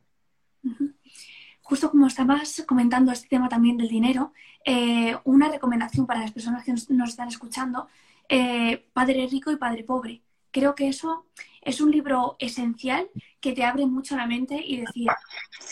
[1.62, 4.34] Justo como estabas comentando este tema también del dinero,
[4.66, 7.88] eh, una recomendación para las personas que nos, están escuchando,
[8.30, 10.22] eh, Padre Rico y Padre Pobre.
[10.52, 11.26] Creo que eso
[11.66, 13.08] es un libro esencial
[13.40, 15.10] que te abre mucho la mente y decir,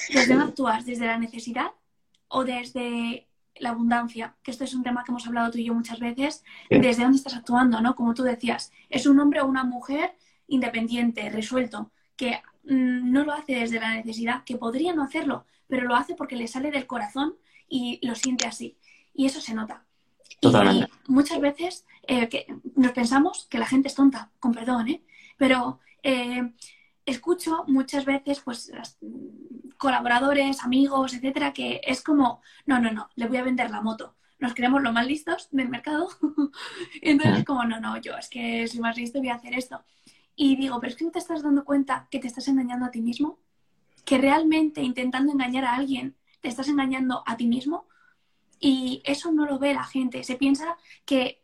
[0.10, 0.86] ¿desde dónde actúas?
[0.86, 1.71] ¿Desde la necesidad
[2.27, 4.36] o desde la abundancia?
[4.43, 6.43] Que esto es un tema que hemos hablado tú y yo muchas veces.
[6.69, 7.82] ¿Desde dónde estás actuando?
[7.82, 7.95] ¿no?
[7.95, 10.15] Como tú decías, es un hombre o una mujer
[10.47, 15.88] independiente, resuelto, que mm, no lo hace desde la necesidad, que podría no hacerlo, pero
[15.88, 17.36] lo hace porque le sale del corazón
[17.67, 18.77] y lo siente así.
[19.13, 19.86] Y eso se nota.
[20.39, 20.89] Totalmente.
[21.08, 25.01] Y muchas veces eh, que nos pensamos que la gente es tonta, con perdón, ¿eh?
[25.38, 26.54] Pero eh,
[27.06, 28.72] escucho muchas veces, pues,
[29.78, 34.15] colaboradores, amigos, etcétera, que es como, no, no, no, le voy a vender la moto.
[34.39, 36.10] Nos creemos lo más listos del mercado.
[37.02, 39.54] Entonces, es como, no, no, yo es que soy más listo y voy a hacer
[39.54, 39.84] esto.
[40.36, 42.91] Y digo, pero es que no te estás dando cuenta que te estás engañando a
[42.91, 43.39] ti mismo,
[44.06, 47.88] que realmente intentando engañar a alguien, te estás engañando a ti mismo.
[48.60, 50.24] Y eso no lo ve la gente.
[50.24, 51.44] Se piensa que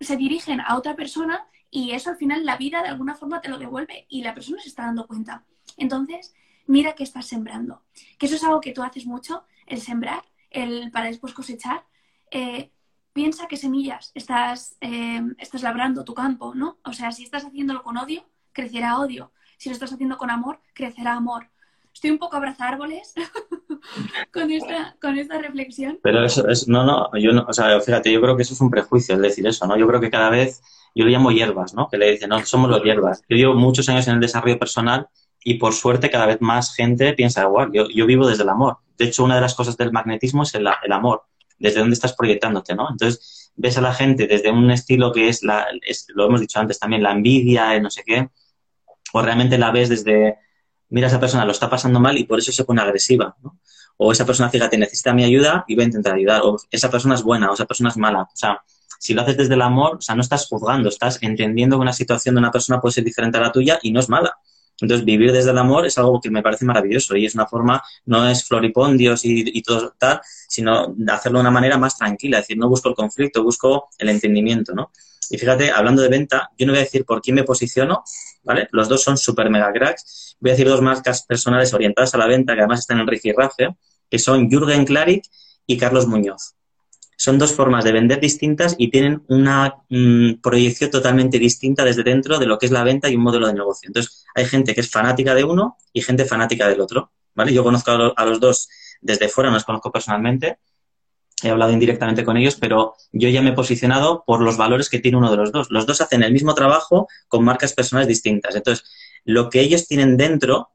[0.00, 3.48] se dirigen a otra persona y eso al final la vida de alguna forma te
[3.48, 5.44] lo devuelve y la persona se está dando cuenta.
[5.76, 6.34] Entonces,
[6.66, 7.82] mira que estás sembrando.
[8.18, 11.84] Que eso es algo que tú haces mucho, el sembrar, el para después cosechar.
[12.30, 12.72] Eh,
[13.12, 16.78] piensa qué semillas estás, eh, estás labrando tu campo, ¿no?
[16.84, 19.32] O sea, si estás haciéndolo con odio, crecerá odio.
[19.56, 21.50] Si lo estás haciendo con amor, crecerá amor.
[21.98, 23.12] Estoy un poco abrazar árboles
[24.32, 25.98] con, esta, con esta reflexión.
[26.00, 28.70] Pero eso es, no, no, yo o sea, fíjate, yo creo que eso es un
[28.70, 29.76] prejuicio, el decir eso, ¿no?
[29.76, 30.62] Yo creo que cada vez
[30.94, 31.88] yo lo llamo hierbas, ¿no?
[31.88, 33.24] Que le dicen, no, somos los hierbas.
[33.28, 35.08] Yo llevo muchos años en el desarrollo personal
[35.42, 38.76] y por suerte cada vez más gente piensa, igual, yo, yo vivo desde el amor.
[38.96, 41.24] De hecho, una de las cosas del magnetismo es el, amor,
[41.58, 42.86] desde dónde estás proyectándote, ¿no?
[42.92, 45.66] Entonces, ves a la gente desde un estilo que es, la,
[46.14, 48.28] lo hemos dicho antes también, la envidia, no sé qué,
[49.12, 50.36] o realmente la ves desde,
[50.90, 53.58] mira, esa persona lo está pasando mal y por eso se pone agresiva, ¿no?
[53.96, 57.16] O esa persona, fíjate, necesita mi ayuda y voy a intentar ayudar, o esa persona
[57.16, 58.22] es buena, o esa persona es mala.
[58.22, 58.62] O sea,
[58.98, 61.92] si lo haces desde el amor, o sea, no estás juzgando, estás entendiendo que una
[61.92, 64.38] situación de una persona puede ser diferente a la tuya y no es mala.
[64.80, 67.82] Entonces, vivir desde el amor es algo que me parece maravilloso y es una forma,
[68.06, 72.44] no es floripondios y, y todo tal, sino hacerlo de una manera más tranquila, es
[72.44, 74.92] decir, no busco el conflicto, busco el entendimiento, ¿no?
[75.30, 78.02] Y fíjate, hablando de venta, yo no voy a decir por quién me posiciono,
[78.42, 78.68] ¿vale?
[78.72, 80.36] Los dos son super mega cracks.
[80.40, 83.32] Voy a decir dos marcas personales orientadas a la venta que además están en Ricky
[83.32, 83.76] Rafe,
[84.10, 85.24] que son Jürgen Klarik
[85.66, 86.54] y Carlos Muñoz
[87.18, 92.38] son dos formas de vender distintas y tienen una mm, proyección totalmente distinta desde dentro
[92.38, 93.88] de lo que es la venta y un modelo de negocio.
[93.88, 97.52] Entonces, hay gente que es fanática de uno y gente fanática del otro, ¿vale?
[97.52, 98.68] Yo conozco a, los dos
[99.00, 100.58] desde fuera, no los conozco personalmente,
[101.42, 104.98] he hablado indirectamente con ellos, pero yo ya me he posicionado por los valores que
[104.98, 105.70] tiene uno de los dos.
[105.70, 108.54] Los dos hacen el mismo trabajo con marcas personales distintas.
[108.54, 108.84] Entonces,
[109.24, 110.70] lo que ellos tienen dentro,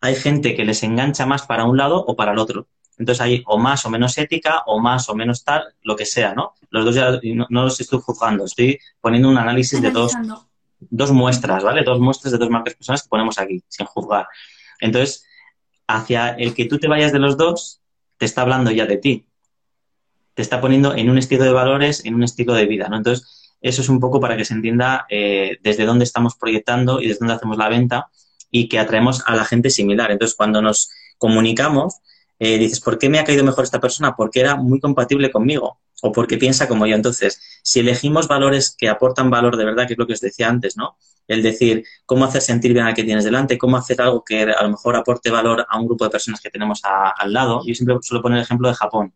[0.00, 2.68] hay gente que les engancha más para un lado o para el otro.
[2.98, 6.34] Entonces hay o más o menos ética o más o menos tal, lo que sea,
[6.34, 6.54] ¿no?
[6.70, 10.12] Los dos ya no, los estoy juzgando, estoy poniendo un análisis de dos,
[10.80, 11.82] dos muestras, ¿vale?
[11.84, 14.26] Dos muestras de dos marcas personas que ponemos aquí, sin juzgar.
[14.80, 15.24] Entonces,
[15.86, 17.80] hacia el que tú te vayas de los dos,
[18.16, 19.27] te está hablando ya de ti.
[20.38, 22.96] Te está poniendo en un estilo de valores, en un estilo de vida, ¿no?
[22.96, 27.08] Entonces, eso es un poco para que se entienda eh, desde dónde estamos proyectando y
[27.08, 28.06] desde dónde hacemos la venta
[28.48, 30.12] y que atraemos a la gente similar.
[30.12, 31.96] Entonces, cuando nos comunicamos,
[32.38, 34.14] eh, dices, ¿por qué me ha caído mejor esta persona?
[34.14, 36.94] Porque era muy compatible conmigo o porque piensa como yo.
[36.94, 40.48] Entonces, si elegimos valores que aportan valor de verdad, que es lo que os decía
[40.48, 40.98] antes, ¿no?
[41.26, 44.62] El decir cómo hacer sentir bien al que tienes delante, cómo hacer algo que a
[44.62, 47.64] lo mejor aporte valor a un grupo de personas que tenemos al lado.
[47.66, 49.12] Yo siempre suelo poner el ejemplo de Japón.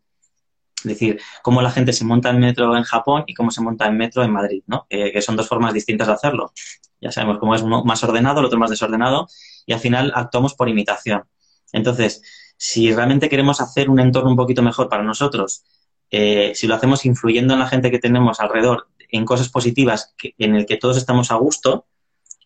[0.83, 3.87] Es decir, cómo la gente se monta en metro en Japón y cómo se monta
[3.87, 4.85] en metro en Madrid, ¿no?
[4.89, 6.51] que son dos formas distintas de hacerlo.
[6.99, 9.27] Ya sabemos cómo es uno más ordenado, el otro más desordenado,
[9.65, 11.23] y al final actuamos por imitación.
[11.71, 12.21] Entonces,
[12.57, 15.63] si realmente queremos hacer un entorno un poquito mejor para nosotros,
[16.11, 20.55] eh, si lo hacemos influyendo en la gente que tenemos alrededor en cosas positivas en
[20.55, 21.87] el que todos estamos a gusto,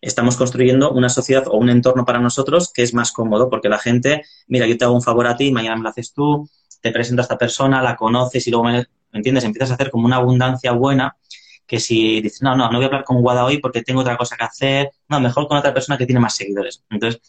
[0.00, 3.78] estamos construyendo una sociedad o un entorno para nosotros que es más cómodo, porque la
[3.78, 6.48] gente, mira, yo te hago un favor a ti, mañana me lo haces tú,
[6.80, 9.44] te presento a esta persona, la conoces y luego, me, entiendes?
[9.44, 11.16] Empiezas a hacer como una abundancia buena
[11.66, 14.16] que si dices, no, no, no voy a hablar con Guada hoy porque tengo otra
[14.16, 16.82] cosa que hacer, no, mejor con otra persona que tiene más seguidores.
[16.88, 17.20] Entonces,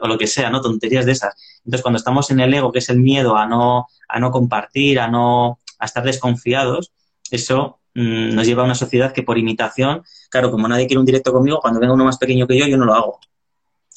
[0.00, 0.60] o lo que sea, ¿no?
[0.60, 1.34] Tonterías de esas.
[1.64, 5.00] Entonces, cuando estamos en el ego, que es el miedo a no, a no compartir,
[5.00, 6.92] a no, a estar desconfiados,
[7.30, 11.06] eso mm, nos lleva a una sociedad que por imitación, claro, como nadie quiere un
[11.06, 13.20] directo conmigo, cuando venga uno más pequeño que yo, yo no lo hago.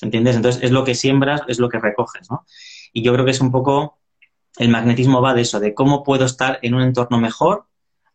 [0.02, 0.36] ¿Entiendes?
[0.36, 2.46] Entonces, es lo que siembras, es lo que recoges, ¿no?
[2.94, 3.99] Y yo creo que es un poco,
[4.60, 7.66] el magnetismo va de eso, de cómo puedo estar en un entorno mejor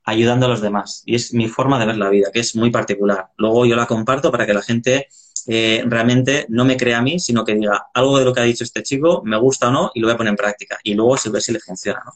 [0.04, 1.02] ayudando a los demás.
[1.07, 3.28] Y es mi forma de ver la vida, que es muy particular.
[3.38, 5.09] Luego yo la comparto para que la gente
[5.46, 8.44] eh, realmente no me crea a mí, sino que diga algo de lo que ha
[8.44, 10.78] dicho este chico, me gusta o no, y lo voy a poner en práctica.
[10.85, 12.12] Y luego se ve si le funciona, ¿no?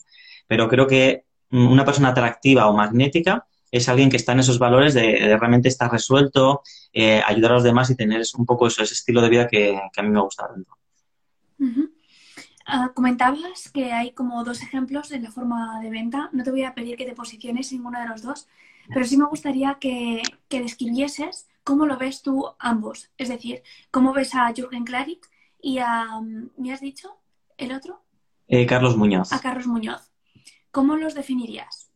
[0.46, 4.92] Pero creo que una persona atractiva o magnética es alguien que está en esos valores
[4.92, 6.62] de, realmente estar resuelto,
[6.92, 9.74] eh, ayudar a los demás y tener un poco eso, ese estilo de vida que,
[9.74, 10.70] a mí me gusta tanto.
[12.70, 16.28] Ah, comentabas que hay como dos ejemplos en la forma de venta.
[16.32, 18.46] No te voy a pedir que te posiciones ninguno de los dos,
[18.92, 23.10] pero sí me gustaría que, describieses cómo lo ves tú ambos.
[23.16, 25.26] Es decir, cómo ves a Jürgen Klarik
[25.62, 26.20] y a,
[26.58, 27.16] ¿me has dicho?
[27.56, 28.02] ¿El otro?
[28.48, 29.32] Eh, Carlos Muñoz.
[29.32, 30.12] A Carlos Muñoz.
[30.70, 31.90] ¿Cómo los definirías?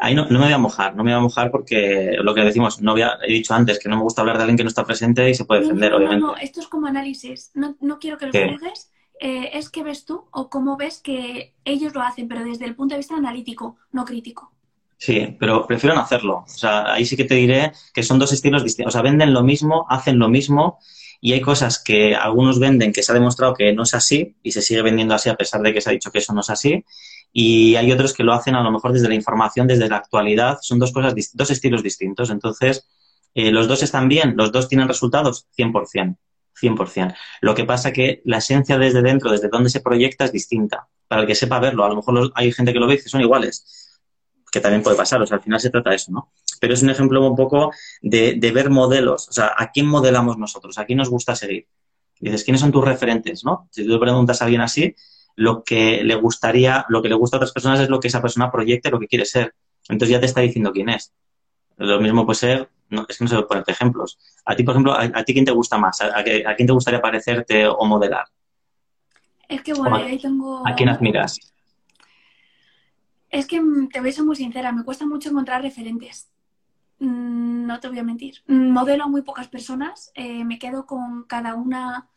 [0.00, 2.82] Ahí no, me voy a mojar, no me voy a mojar porque lo que decimos,
[2.82, 4.84] no había, he dicho antes que no me gusta hablar de alguien que no está
[4.84, 6.20] presente y se puede defender, obviamente.
[6.20, 7.52] No, esto es como análisis.
[7.54, 11.94] No, quiero que lo juzgues, eh, es que ves tú o cómo ves que ellos
[11.94, 14.52] lo hacen, pero desde el punto de vista analítico, no crítico.
[14.98, 16.44] Sí, pero prefiero no hacerlo.
[16.46, 18.92] O sea, ahí sí que te diré que son dos estilos distintos.
[18.92, 20.78] O sea, venden lo mismo, hacen lo mismo
[21.20, 24.52] y hay cosas que algunos venden que se ha demostrado que no es así y
[24.52, 26.50] se sigue vendiendo así a pesar de que se ha dicho que eso no es
[26.50, 26.84] así.
[27.32, 30.58] Y hay otros que lo hacen a lo mejor desde la información, desde la actualidad.
[30.62, 32.30] Son dos cosas, dos estilos distintos.
[32.30, 32.86] Entonces,
[33.34, 36.16] eh, los dos están bien, los dos tienen resultados 100%.
[36.60, 37.14] 100%.
[37.40, 40.88] Lo que pasa que la esencia desde dentro, desde donde se proyecta, es distinta.
[41.08, 43.20] Para el que sepa verlo, a lo mejor hay gente que lo ve y son
[43.20, 44.00] iguales,
[44.50, 46.32] que también puede pasar, o sea, al final se trata de eso, ¿no?
[46.60, 50.78] Pero es un ejemplo un poco de, ver modelos, o sea, ¿a quién modelamos nosotros?
[50.78, 51.66] ¿A quién nos gusta seguir?
[52.20, 53.68] dices, ¿quiénes son tus referentes, no?
[53.70, 54.94] Si tú preguntas a alguien así,
[55.36, 58.22] lo que le gustaría, lo que le gusta a otras personas es lo que esa
[58.22, 59.54] persona proyecte, lo que quiere ser.
[59.88, 61.12] Entonces ya te está diciendo quién es.
[61.76, 64.18] Lo mismo puede ser no, es que no sé ponerte ejemplos.
[64.44, 66.00] A ti, por ejemplo, a, ti quién te gusta más?
[66.00, 68.26] ¿A, quién te gustaría parecerte o modelar?
[69.48, 70.66] Es que bueno, ahí tengo...
[70.66, 71.38] ¿A quién admiras?
[73.30, 76.28] Es que mm, te voy a ser muy sincera, me cuesta mucho encontrar referentes.
[76.98, 78.42] Mm, no te voy a mentir.
[78.46, 82.08] Modelo a muy pocas personas, eh, me quedo con cada una,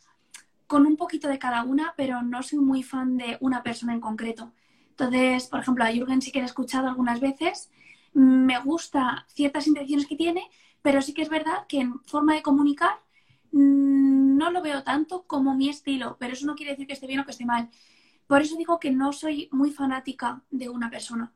[0.68, 4.02] con un poquito de cada una, pero no soy muy fan de una persona en
[4.02, 4.54] concreto.
[4.92, 7.70] Entonces, por ejemplo, a Jürgen sí que he escuchado algunas veces
[8.18, 10.50] me gusta ciertas intenciones que tiene,
[10.82, 13.00] pero sí que es verdad que en forma de comunicar
[13.52, 17.06] mm, no lo veo tanto como mi estilo, pero eso no quiere decir que esté
[17.06, 17.70] bien o que esté mal.
[18.26, 21.32] Por eso digo que no soy muy fanática de una persona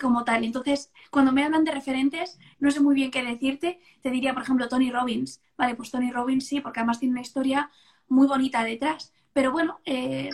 [0.00, 0.42] como tal.
[0.42, 3.78] Entonces, cuando me hablan de referentes, no sé muy bien qué decirte.
[4.02, 5.40] Te diría, por ejemplo, Tony Robbins.
[5.56, 7.70] Vale, pues Tony Robbins sí, porque además tiene una historia
[8.08, 9.14] muy bonita detrás.
[9.32, 10.30] Pero bueno, eh,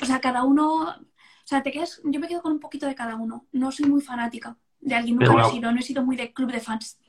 [0.00, 0.94] o sea, cada uno, o
[1.44, 3.46] sea, te quedas, yo me quedo con un poquito de cada uno.
[3.50, 6.52] No soy muy fanática de alguien nunca he sido, no he sido muy de club
[6.52, 6.98] de fans.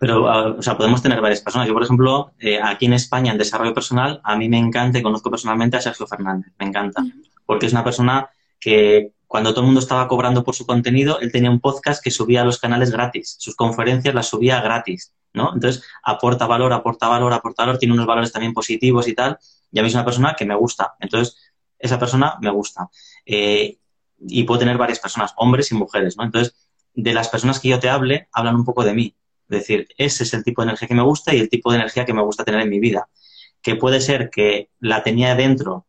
[0.00, 1.68] Pero, ah, o sea, podemos tener varias personas.
[1.68, 5.02] Yo, por ejemplo, eh, aquí en España, en desarrollo personal, a mí me encanta y
[5.02, 6.52] conozco personalmente a Sergio Fernández.
[6.58, 7.04] Me encanta.
[7.46, 8.28] Porque es una persona
[8.60, 12.10] que cuando todo el mundo estaba cobrando por su contenido, él tenía un podcast que
[12.10, 13.36] subía a los canales gratis.
[13.38, 15.52] Sus conferencias las subía gratis, ¿no?
[15.54, 19.38] Entonces, aporta valor, aporta valor, aporta valor, tiene unos valores también positivos y tal.
[19.70, 20.94] Y a mí es una persona que me gusta.
[20.98, 21.36] Entonces,
[21.78, 22.88] esa persona me gusta.
[23.24, 23.78] Eh,
[24.20, 26.24] y puedo tener varias personas, hombres y mujeres, ¿no?
[26.24, 26.67] Entonces,
[26.98, 29.14] de las personas que yo te hable hablan un poco de mí.
[29.48, 31.76] Es decir, ese es el tipo de energía que me gusta y el tipo de
[31.76, 33.08] energía que me gusta tener en mi vida.
[33.62, 35.86] Que puede ser que la tenía dentro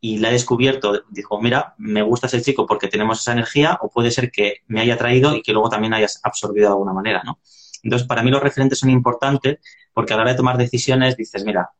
[0.00, 3.88] y la he descubierto, dijo, mira, me gusta ese chico porque tenemos esa energía, o
[3.88, 7.22] puede ser que me haya traído y que luego también hayas absorbido de alguna manera,
[7.24, 7.40] ¿no?
[7.82, 9.58] Entonces, para mí los referentes son importantes
[9.92, 11.70] porque a la hora de tomar decisiones dices, mira,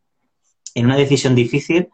[0.74, 1.88] en una decisión difícil,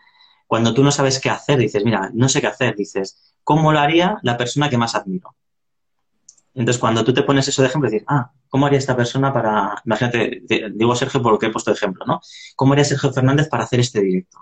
[0.46, 3.78] cuando tú no sabes qué hacer, dices, mira, no sé qué hacer, dices, ¿cómo lo
[3.78, 5.34] haría la persona que más admiro?
[6.58, 9.80] Entonces, cuando tú te pones eso de ejemplo, decir, ah, ¿cómo haría esta persona para,
[9.84, 10.42] imagínate,
[10.74, 12.20] digo Sergio por lo que he puesto ejemplo, ¿no?
[12.56, 14.38] ¿Cómo haría Sergio Fernández para hacer este directo?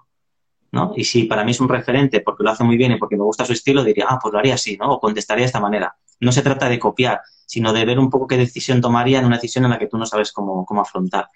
[0.72, 0.94] ¿No?
[0.96, 3.22] Y si para mí es un referente porque lo hace muy bien y porque me
[3.22, 4.92] gusta su estilo, diría, ah, pues lo haría así, ¿no?
[4.92, 5.94] O contestaría de esta manera.
[6.20, 9.36] No se trata de copiar, sino de ver un poco qué decisión tomaría en una
[9.36, 11.28] decisión en la que tú no sabes cómo, cómo afrontar.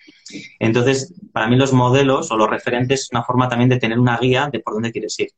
[0.59, 4.17] Entonces, para mí los modelos o los referentes es una forma también de tener una
[4.17, 5.29] guía de por dónde quieres ir.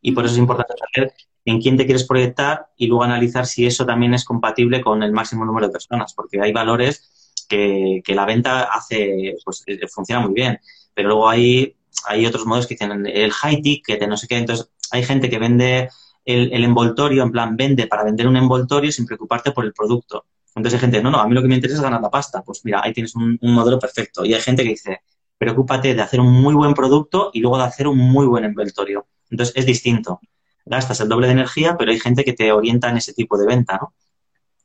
[0.00, 1.12] Y por eso es importante saber
[1.46, 5.12] en quién te quieres proyectar y luego analizar si eso también es compatible con el
[5.12, 10.34] máximo número de personas, porque hay valores que, la venta hace, pues eh, funciona muy
[10.34, 10.58] bien,
[10.92, 14.68] pero luego hay, hay otros modos que dicen el high ticket, no sé qué, entonces
[14.90, 15.88] hay gente que vende
[16.24, 20.26] el, el, envoltorio, en plan, vende para vender un envoltorio sin preocuparte por el producto.
[20.56, 22.42] Entonces hay gente, no, no, a mí lo que me interesa es ganar la pasta.
[22.42, 24.24] Pues mira, ahí tienes un, un modelo perfecto.
[24.24, 25.00] Y hay gente que dice,
[25.38, 29.06] preocúpate de hacer un muy buen producto y luego de hacer un muy buen envoltorio.
[29.30, 30.20] Entonces es distinto.
[30.66, 33.46] Gastas el doble de energía, pero hay gente que te orienta en ese tipo de
[33.46, 33.94] venta, ¿no?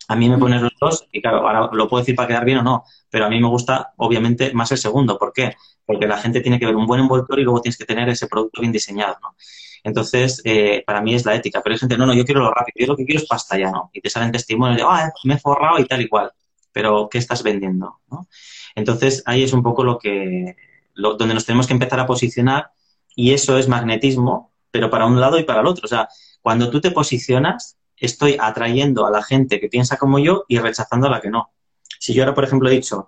[0.07, 2.57] A mí me pones los dos, y claro, ahora lo puedo decir para quedar bien
[2.57, 5.17] o no, pero a mí me gusta, obviamente, más el segundo.
[5.17, 5.55] ¿Por qué?
[5.85, 8.27] Porque la gente tiene que ver un buen envoltorio y luego tienes que tener ese
[8.27, 9.35] producto bien diseñado, ¿no?
[9.83, 11.61] Entonces, eh, para mí es la ética.
[11.63, 13.57] Pero hay gente, no, no, yo quiero lo rápido, yo lo que quiero es pasta
[13.57, 13.89] ya, ¿no?
[13.93, 16.31] Y te salen testimonios de, ah, me he forrado y tal y cual.
[16.71, 17.99] Pero, ¿qué estás vendiendo?
[18.09, 18.27] ¿no?
[18.75, 20.55] Entonces, ahí es un poco lo que,
[20.93, 22.71] lo, donde nos tenemos que empezar a posicionar
[23.15, 25.85] y eso es magnetismo, pero para un lado y para el otro.
[25.85, 26.07] O sea,
[26.41, 31.07] cuando tú te posicionas, estoy atrayendo a la gente que piensa como yo y rechazando
[31.07, 31.51] a la que no.
[31.99, 33.07] Si yo ahora, por ejemplo, he dicho,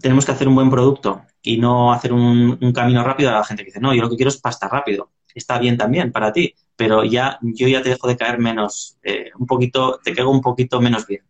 [0.00, 3.44] tenemos que hacer un buen producto y no hacer un, un camino rápido, a la
[3.44, 6.32] gente que dice, no, yo lo que quiero es pasta rápido está bien también para
[6.32, 10.30] ti, pero ya yo ya te dejo de caer menos, eh, un poquito, te caigo
[10.30, 11.22] un poquito menos bien.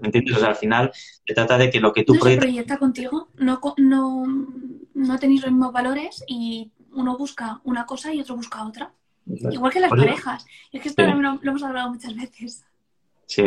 [0.00, 0.36] ¿Me entiendes?
[0.36, 2.46] O sea, al final se trata de que lo que tú ¿No proyectas...
[2.46, 3.28] proyecta contigo?
[3.36, 4.24] ¿No, no,
[4.94, 8.92] ¿No tenéis los mismos valores y uno busca una cosa y otro busca otra?
[9.26, 10.46] Igual que las Oye, parejas.
[10.70, 11.10] Y es que esto sí.
[11.12, 12.64] lo, lo, hemos hablado muchas veces.
[13.26, 13.42] Sí,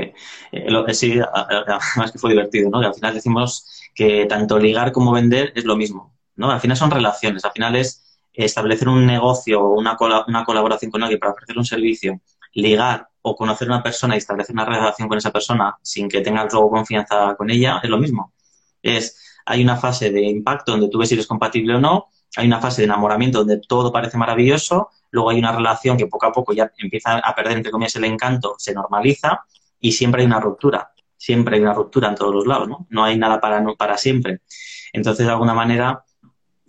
[0.52, 2.80] eh, lo, sí, además que fue divertido, ¿no?
[2.80, 6.50] Que al final decimos que tanto ligar como vender es lo mismo, ¿no?
[6.50, 11.04] Al final son relaciones, al final es establecer un negocio o una, una colaboración con
[11.04, 12.20] alguien para ofrecer un servicio,
[12.54, 16.22] ligar o conocer a una persona y establecer una relación con esa persona sin que
[16.22, 18.34] tengas luego confianza con ella, es lo mismo.
[18.82, 22.48] Es, hay una fase de impacto donde tú ves si eres compatible o no, hay
[22.48, 26.32] una fase de enamoramiento donde todo parece maravilloso, luego hay una relación que poco a
[26.32, 29.42] poco ya empieza a perder, entre comillas, el encanto, se normaliza
[29.80, 30.92] y siempre hay una ruptura.
[31.18, 32.88] Siempre hay una ruptura en todos los lados, ¿no?
[32.90, 34.42] No hay nada para, para siempre.
[34.92, 36.04] Entonces, de alguna manera,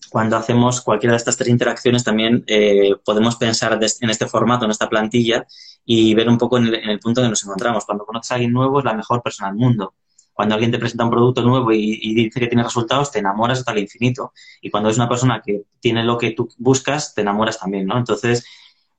[0.09, 4.71] cuando hacemos cualquiera de estas tres interacciones también eh, podemos pensar en este formato, en
[4.71, 5.47] esta plantilla
[5.85, 7.85] y ver un poco en el, en el, punto en que nos encontramos.
[7.85, 9.95] Cuando conoces a alguien nuevo es la mejor persona del mundo.
[10.37, 13.73] Cuando alguien te presenta un producto nuevo y, dice que tiene resultados, te enamoras hasta
[13.73, 14.35] el infinito.
[14.61, 17.97] Y cuando es una persona que tiene lo que tú buscas, te enamoras también, ¿no?
[17.97, 18.45] Entonces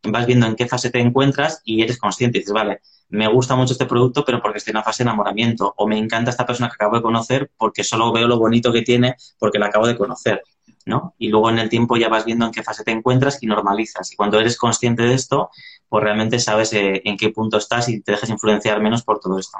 [0.01, 3.55] vas viendo en qué fase te encuentras y eres consciente y dices, vale, me gusta
[3.55, 5.75] mucho este producto, pero porque estoy en una fase de enamoramiento.
[5.77, 8.81] O me encanta esta persona que acabo de conocer porque solo veo lo bonito que
[8.81, 10.41] tiene porque la acabo de conocer.
[10.87, 11.13] ¿no?
[11.19, 14.11] Y luego en el tiempo ya vas viendo en qué fase te encuentras y normalizas.
[14.11, 15.51] Y cuando eres consciente de esto,
[15.87, 19.37] pues realmente sabes eh, en qué punto estás y te dejas influenciar menos por todo
[19.37, 19.59] esto.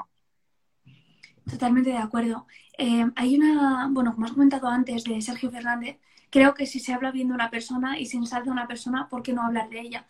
[1.50, 2.46] Totalmente de acuerdo.
[2.76, 5.98] Eh, hay una, bueno, como has comentado antes de Sergio Fernández,
[6.30, 9.22] creo que si se habla bien de una persona y se ensalza una persona, ¿por
[9.22, 10.06] qué no hablar de ella?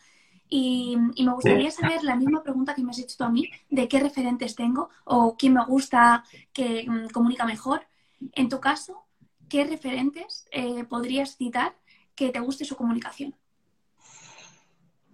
[0.51, 3.51] Y, y, me gustaría saber la misma pregunta que me has hecho tú a mí,
[3.68, 6.24] de qué referentes tengo o quién me gusta
[6.55, 7.87] que um, comunica mejor.
[8.33, 9.05] En tu caso,
[9.51, 11.77] ¿qué referentes eh, podrías citar
[12.14, 13.35] que te guste su comunicación?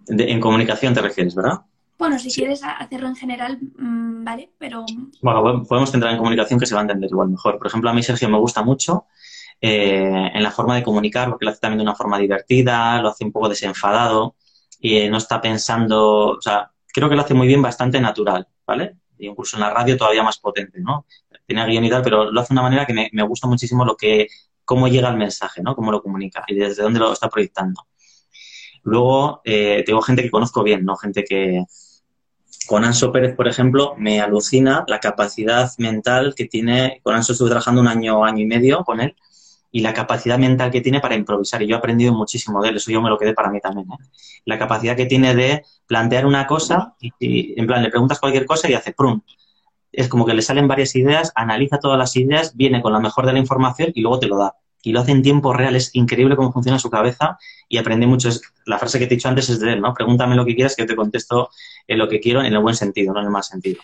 [0.07, 1.65] De, en comunicación te refieres, ¿verdad?
[1.99, 2.41] Bueno, si sí.
[2.41, 4.85] quieres hacerlo en general, mmm, vale, pero...
[5.23, 7.59] Bueno, podemos centrar en comunicación que se va a entender igual mejor.
[7.59, 9.07] Por ejemplo, a mí Sergio me gusta mucho
[9.61, 13.09] eh, en la forma de comunicar, porque lo hace también de una forma divertida, lo
[13.09, 14.37] hace un poco desenfadado
[14.81, 18.47] y eh, no está pensando, o sea, creo que lo hace muy bien, bastante natural,
[18.67, 18.97] ¿vale?
[19.19, 21.07] E incluso en la radio todavía más potente, ¿no?
[21.47, 23.85] Tiene guion y tal, pero lo hace de una manera que me, me, gusta muchísimo
[23.85, 24.29] lo que,
[24.65, 25.75] cómo llega el mensaje, ¿no?
[25.77, 27.87] Cómo lo comunica y desde dónde lo está proyectando.
[28.83, 30.97] Luego, eh, tengo gente que conozco bien, ¿no?
[30.97, 31.65] Gente que,
[32.71, 37.01] Anso Pérez, por ejemplo, me alucina la capacidad mental que tiene.
[37.03, 39.17] Con Anso estuve trabajando un año, año y medio con él,
[39.71, 41.63] y la capacidad mental que tiene para improvisar.
[41.63, 43.87] Y yo he aprendido muchísimo de él, eso yo me lo quedé para mí también.
[43.93, 44.05] ¿eh?
[44.45, 48.47] La capacidad que tiene de plantear una cosa y, y, en plan, le preguntas cualquier
[48.47, 49.21] cosa y hace prum.
[49.93, 53.27] Es como que le salen varias ideas, analiza todas las ideas, viene con la mejor
[53.27, 55.75] de la información y luego te lo da y lo hace en tiempo real.
[55.75, 58.29] Es increíble cómo funciona su cabeza y aprende mucho.
[58.67, 59.95] La frase que te he dicho antes es de él, ¿no?
[59.95, 61.51] Pregúntame lo que quieras que yo te contesto
[61.89, 63.81] en lo que quiero en el buen sentido, no en el mal sentido.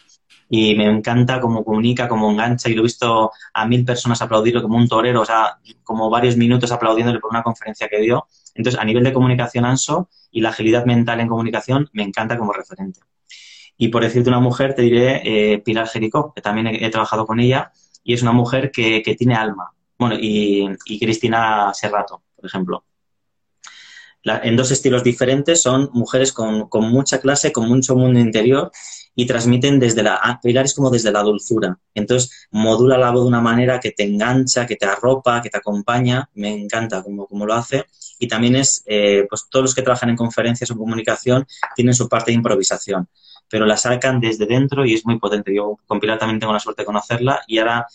[0.51, 4.63] Y me encanta cómo comunica, cómo engancha y lo he visto a mil personas aplaudirlo
[4.63, 8.27] como un torero, o sea, como varios minutos aplaudiéndole por una conferencia que dio.
[8.55, 12.53] Entonces, a nivel de comunicación ANSO y la agilidad mental en comunicación, me encanta como
[12.53, 13.01] referente.
[13.79, 17.27] Y por decirte una mujer, te diré eh, Pilar Jericó, que también he, he, trabajado
[17.27, 17.73] con ella,
[18.05, 22.85] y es una mujer que, que tiene alma, bueno, y, y Cristina Serrato, por ejemplo.
[24.25, 28.73] en dos estilos diferentes, son mujeres con, con, mucha clase, con mucho mundo interior
[29.15, 31.79] y transmiten desde la, ah, Pilar es como desde la dulzura.
[31.95, 35.59] Entonces, modula la voz de una manera que te engancha, que te arropa, que te
[35.59, 36.31] acompaña.
[36.33, 37.85] Me encanta como, como lo hace.
[38.19, 41.47] Y también es, eh, pues todos los que trabajan en conferencias o comunicación
[41.77, 43.09] tienen su parte de improvisación,
[43.51, 45.55] pero la sacan desde dentro y es muy potente.
[45.55, 47.87] Yo con Pilar también tengo la suerte de conocerla y ahora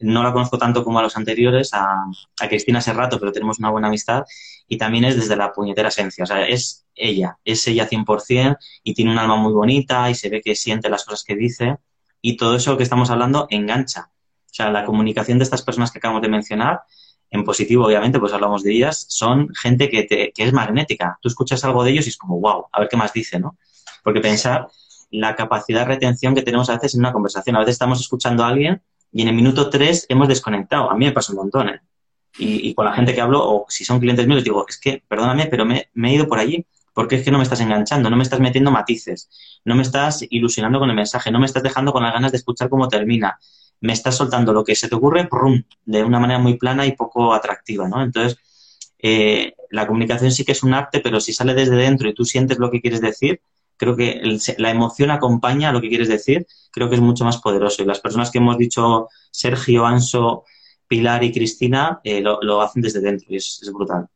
[0.00, 2.04] no la conozco tanto como a los anteriores, a,
[2.48, 4.24] Cristina hace rato, pero tenemos una buena amistad
[4.68, 6.24] y también es desde la puñetera esencia.
[6.24, 10.28] O sea, es ella, es ella 100% y tiene un alma muy bonita y se
[10.28, 11.76] ve que siente las cosas que dice
[12.20, 14.10] y todo eso que estamos hablando engancha.
[14.46, 16.82] O sea, la comunicación de estas personas que acabamos de mencionar,
[17.30, 21.18] en positivo obviamente, pues hablamos de ellas, son gente que, te, que es magnética.
[21.20, 23.58] Tú escuchas algo de ellos y es como, wow, a ver qué más dice, ¿no?
[24.04, 24.68] Porque pensar
[25.10, 27.56] la capacidad de retención que tenemos a veces en una conversación.
[27.56, 28.82] A veces estamos escuchando a alguien
[29.14, 30.90] y en el minuto tres hemos desconectado.
[30.90, 31.80] A mí me pasa un montón, ¿eh?
[32.36, 35.46] Y, con la gente que hablo, o si son clientes míos, digo, es que, perdóname,
[35.46, 38.24] pero me, he ido por allí, porque es que no me estás enganchando, no me
[38.24, 39.30] estás metiendo matices,
[39.64, 42.38] no me estás ilusionando con el mensaje, no me estás dejando con las ganas de
[42.38, 43.38] escuchar cómo termina,
[43.80, 45.28] me estás soltando lo que se te ocurre,
[45.84, 48.02] de una manera muy plana y poco atractiva, ¿no?
[48.02, 48.36] Entonces,
[48.98, 52.24] eh, la comunicación sí que es un arte, pero si sale desde dentro y tú
[52.24, 53.40] sientes lo que quieres decir,
[53.76, 54.20] creo que
[54.58, 57.82] la emoción acompaña a lo que quieres decir, creo que es mucho más poderoso.
[57.82, 60.44] Y las personas que hemos dicho, Sergio, Anso,
[60.86, 64.08] Pilar y Cristina eh, lo, hacen desde dentro y es, brutal.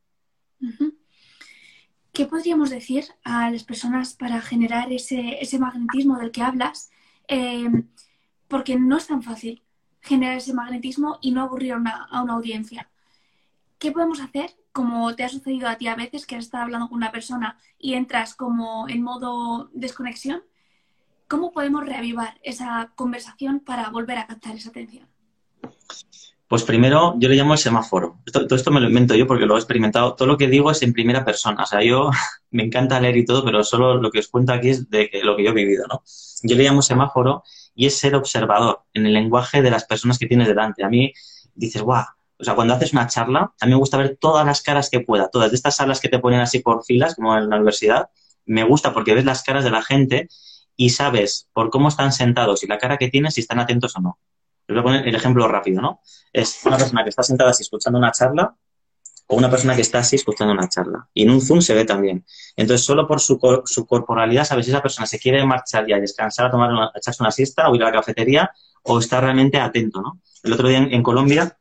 [2.13, 6.91] ¿Qué podríamos decir a las personas para generar ese, magnetismo del que hablas?
[7.29, 7.89] Em,
[8.49, 9.63] porque no es tan fácil
[10.01, 12.91] generar ese magnetismo y no aburrir a una, audiencia.
[13.79, 14.51] ¿Qué podemos hacer?
[14.79, 17.59] Como te ha sucedido a ti a veces que has estado hablando con una persona
[17.81, 20.45] y entras como en modo desconexión,
[21.27, 25.09] ¿cómo podemos reavivar esa conversación para volver a captar esa atención?
[26.47, 28.21] Pues primero, yo le llamo el semáforo.
[28.33, 30.15] todo esto me lo invento yo porque lo he experimentado.
[30.15, 31.65] Todo lo que digo es en primera persona.
[31.65, 32.13] O sea, yo
[32.53, 35.37] me encanta leer y todo, pero solo lo que os cuento aquí es de lo
[35.37, 36.05] que yo he vivido, ¿no?
[36.45, 37.43] Yo le llamo semáforo
[37.75, 40.85] y es ser observador en el lenguaje de las personas que tienes delante.
[40.85, 41.13] A mí
[41.57, 42.05] dices, guau,
[42.39, 45.01] o sea, cuando haces una charla, a mí me gusta ver todas las caras que
[45.01, 48.11] pueda, todas de estas salas que te ponen así por filas, como en la universidad.
[48.47, 50.29] Me gusta porque ves las caras de la gente
[50.77, 54.01] y sabes por cómo están sentados y la cara que tienen si están atentos o
[54.01, 54.19] no.
[54.69, 56.01] Les voy a poner el ejemplo rápido, ¿no?
[56.33, 58.55] Es una persona que está sentada así escuchando una charla
[59.27, 61.09] o una persona que está así escuchando una charla.
[61.13, 62.25] Y en un Zoom se ve también.
[62.57, 66.47] Entonces, solo por su, su corporalidad sabes si esa persona se quiere marchar ya descansar,
[66.47, 68.51] a, tomar una, echarse una siesta o ir a la cafetería
[68.85, 70.21] o está realmente atento, ¿no?
[70.43, 71.58] El otro día en, Colombia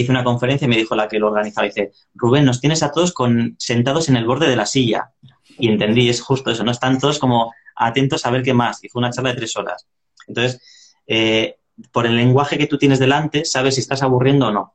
[0.00, 2.92] hice una conferencia y me dijo la que lo organizaba, dice, Rubén, nos tienes a
[2.92, 5.10] todos con, sentados en el borde de la silla.
[5.58, 8.82] Y entendí, es justo eso, no están todos como atentos a ver qué más.
[8.84, 9.86] Y fue una charla de tres horas.
[10.28, 11.56] Entonces, eh,
[11.90, 14.74] por el lenguaje que tú tienes delante, sabes si estás aburriendo o no.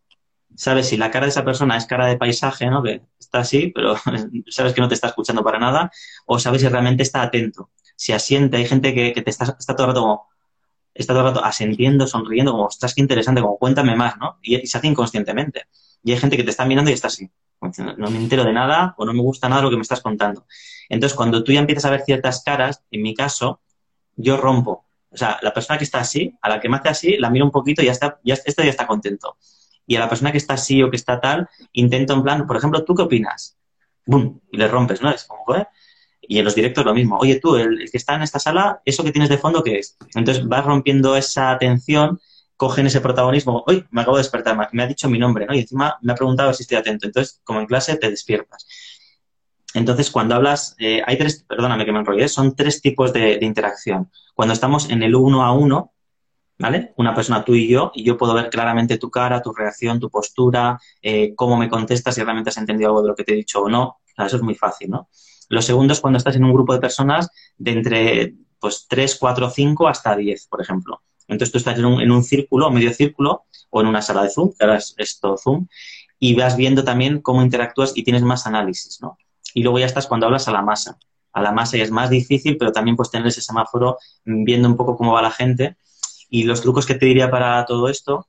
[0.56, 2.84] Sabes si la cara de esa persona es cara de paisaje, ¿no?
[2.84, 3.96] Que está así, pero
[4.50, 5.92] sabes que no te está escuchando para nada,
[6.26, 7.70] o sabes si realmente está atento.
[7.96, 10.28] Si asiente, hay gente que, te está, está, todo el rato como,
[10.94, 14.38] está todo el rato asintiendo, sonriendo, como, estás qué interesante, como, cuéntame más, ¿no?
[14.42, 15.64] Y, y, se hace inconscientemente.
[16.04, 17.30] Y hay gente que te está mirando y está así.
[17.98, 20.46] No me entero de nada o no me gusta nada lo que me estás contando.
[20.90, 23.62] Entonces, cuando tú ya empiezas a ver ciertas caras, en mi caso,
[24.16, 27.18] yo rompo o sea, la persona que está así, a la que me hace así,
[27.18, 29.38] la miro un poquito y ya está, ya, este ya está contento.
[29.86, 32.58] Y a la persona que está así o que está tal, intento en plan, por
[32.58, 33.58] ejemplo, ¿tú qué opinas?
[34.06, 34.40] ¡Bum!
[34.52, 35.12] Y le rompes, ¿no?
[35.12, 35.68] Es como, ¿eh?
[36.28, 37.18] Y en los directos lo mismo.
[37.18, 39.98] Oye, tú, el, que está en esta sala, ¿eso que tienes de fondo qué es?
[40.16, 42.20] Entonces vas rompiendo esa atención,
[42.56, 43.64] cogen ese protagonismo.
[43.68, 45.54] Hoy me acabo de despertar, me ha dicho mi nombre, ¿no?
[45.54, 47.06] Y encima me ha preguntado si estoy atento.
[47.06, 48.66] Entonces, como en clase, te despiertas.
[49.74, 54.12] Entonces, cuando hablas, eh, hay tres, perdóname que me enrollé, son tres tipos de, interacción.
[54.34, 55.94] Cuando estamos en el uno a uno,
[56.60, 56.94] ¿vale?
[56.98, 60.10] Una persona, tú y yo, y yo puedo ver claramente tu cara, tu reacción, tu
[60.10, 63.36] postura, eh, cómo me contestas, si realmente has entendido algo de lo que te he
[63.36, 63.98] dicho o no.
[64.18, 65.10] eso es muy fácil, ¿no?
[65.50, 69.50] Lo segundo es cuando estás en un grupo de personas de entre, pues, tres, cuatro,
[69.50, 71.02] cinco hasta diez, por ejemplo.
[71.28, 74.30] Entonces tú estás en un, en un círculo, medio círculo, o en una sala de
[74.30, 75.68] Zoom, que ahora es Zoom,
[76.20, 79.18] y vas viendo también cómo interactúas y tienes más análisis, ¿no?
[79.54, 80.98] y luego ya estás cuando hablas a la masa.
[81.32, 84.78] A la masa ya es más difícil, pero también pues tener ese semáforo viendo un
[84.78, 85.78] poco cómo va la gente.
[86.30, 88.28] Y los trucos que te diría para todo esto,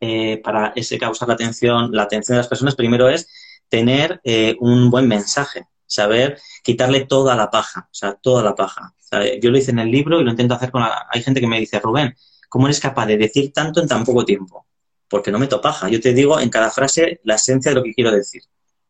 [0.00, 3.28] eh, para ese causar la atención, la atención de las personas, primero es
[3.68, 8.94] tener eh, un buen mensaje, saber quitarle toda la paja, o sea, toda la paja.
[9.42, 11.08] yo lo hice en el libro y lo intento hacer con la...
[11.10, 12.14] Hay gente que me dice, Rubén,
[12.48, 14.66] ¿cómo eres capaz de decir tanto en tan poco tiempo?
[15.08, 15.88] Porque no me paja.
[15.88, 18.42] Yo te digo en cada frase la esencia de lo que quiero decir.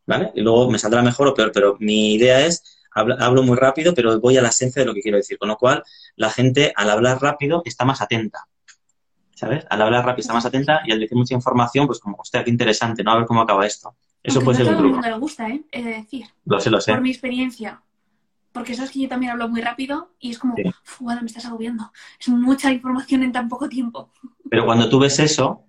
[0.09, 0.33] ¿vale?
[0.35, 4.19] Y luego me saldrá mejor o peor, pero mi idea es, hablo, muy rápido, pero
[4.19, 5.85] voy a la esencia de lo que quiero decir, con lo cual
[6.17, 8.49] la gente al hablar rápido está más atenta,
[9.35, 9.67] ¿sabes?
[9.69, 12.51] Al hablar rápido está más atenta y al decir mucha información, pues como, hostia, qué
[12.51, 13.13] interesante, ¿no?
[13.13, 13.95] A ver cómo acaba esto.
[14.29, 15.63] Eso Aunque puede no ser a todo el mundo le gusta, ¿eh?
[15.73, 16.27] He de decir.
[16.45, 16.93] Lo sé, lo sé.
[16.93, 17.83] Por mi experiencia.
[18.53, 20.63] Porque sabes que yo también hablo muy rápido y es como, Sí.
[20.67, 21.93] "Uf, Guada, me estás agobiando.
[22.19, 24.11] Es mucha información en tan poco tiempo.
[24.51, 25.65] Pero cuando tú ves eso,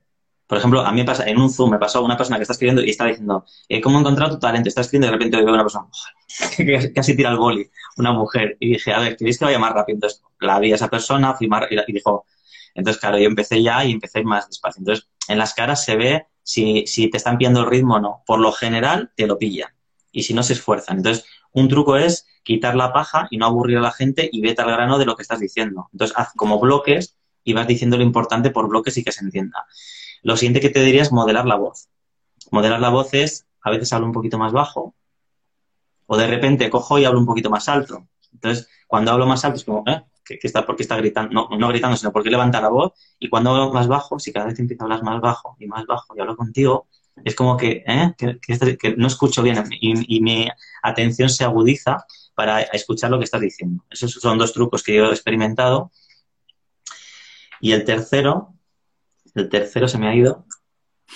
[0.47, 2.53] por ejemplo, a mí me pasa, en un Zoom me pasó una persona que está
[2.53, 4.68] escribiendo y está diciendo, eh, ¿cómo he encontrado tu talento?
[4.70, 5.86] Está escribiendo y de repente veo una persona
[6.57, 8.57] que casi tira el boli, una mujer.
[8.60, 9.97] Y dije, a ver, ¿queréis que vaya más rápido?
[9.97, 12.26] Entonces la vi a esa persona, fui más, y y dijo,
[12.74, 14.80] entonces claro, yo empecé ya y empecé más despacio.
[14.80, 18.24] Entonces, en las caras se ve si, si te están pillando el ritmo o no.
[18.26, 19.70] Por lo general, te lo pillan.
[20.12, 20.97] Y si no, se esfuerzan.
[20.97, 21.24] Entonces,
[21.54, 24.72] un truco es quitar la paja y no aburrir a la gente y vete al
[24.72, 25.89] grano de lo que estás diciendo.
[25.91, 29.68] Entonces, haz como bloques y vas diciendo lo importante por bloques y que se entienda.
[30.24, 31.88] Lo siguiente que te diría es modelar la voz.
[32.50, 34.95] Modelar la voz es, a veces hablo un poquito más bajo,
[36.08, 38.08] o de repente cojo y hablo un poquito más alto.
[38.34, 40.02] Entonces, cuando hablo más alto es como, ¿eh?
[40.30, 41.34] ¿Qué, qué está, ¿Por qué está gritando?
[41.34, 42.94] No, no gritando, sino porque levanta la voz.
[43.18, 45.88] Y cuando hablo más bajo, si cada vez empiezo a hablar más bajo y más
[45.88, 46.88] bajo y hablo contigo,
[47.26, 48.14] es como que, ¿eh?
[48.16, 50.48] que, que que no escucho bien y, y mi
[50.84, 52.06] atención se agudiza
[52.36, 53.84] para escuchar lo que estás diciendo.
[53.90, 55.92] Esos son dos trucos que yo he experimentado.
[57.60, 58.54] Y el tercero,
[59.34, 60.46] el tercero se me ha ido.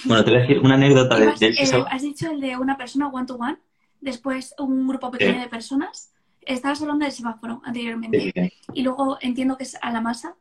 [0.06, 3.10] Bueno, te voy a decir una anécdota de, eh, has dicho el de una persona
[3.10, 3.60] one to one,
[4.02, 6.13] después un grupo pequeño de personas.
[6.46, 8.32] Estabas hablando del semáforo anteriormente.
[8.34, 8.54] Sí.
[8.74, 10.36] Y luego entiendo que es a la masa.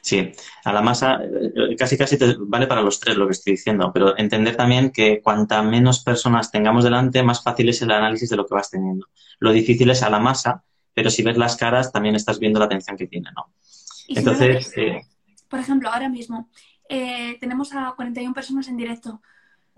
[0.00, 0.32] Sí,
[0.64, 3.90] a la masa eh, casi casi te vale para los tres lo que estoy diciendo,
[3.92, 8.36] pero entender también que cuanta menos personas tengamos delante, más fácil es el análisis de
[8.36, 9.08] lo que vas teniendo.
[9.38, 12.66] Lo difícil es a la masa, pero si ves las caras también estás viendo la
[12.66, 13.54] atención que tiene, ¿no?
[14.06, 15.00] Y si no lo Entonces, ves, eh,
[15.48, 16.50] por ejemplo, ahora mismo
[16.88, 19.22] eh, tenemos a 41 personas en directo.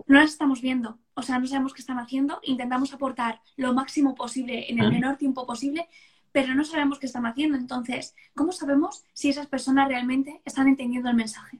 [0.07, 2.39] No las estamos viendo, o sea, no sabemos qué están haciendo.
[2.43, 5.89] Intentamos aportar lo máximo posible en el menor tiempo posible,
[6.31, 7.57] pero no sabemos qué están haciendo.
[7.57, 11.59] Entonces, ¿cómo sabemos si esas personas realmente están entendiendo el mensaje?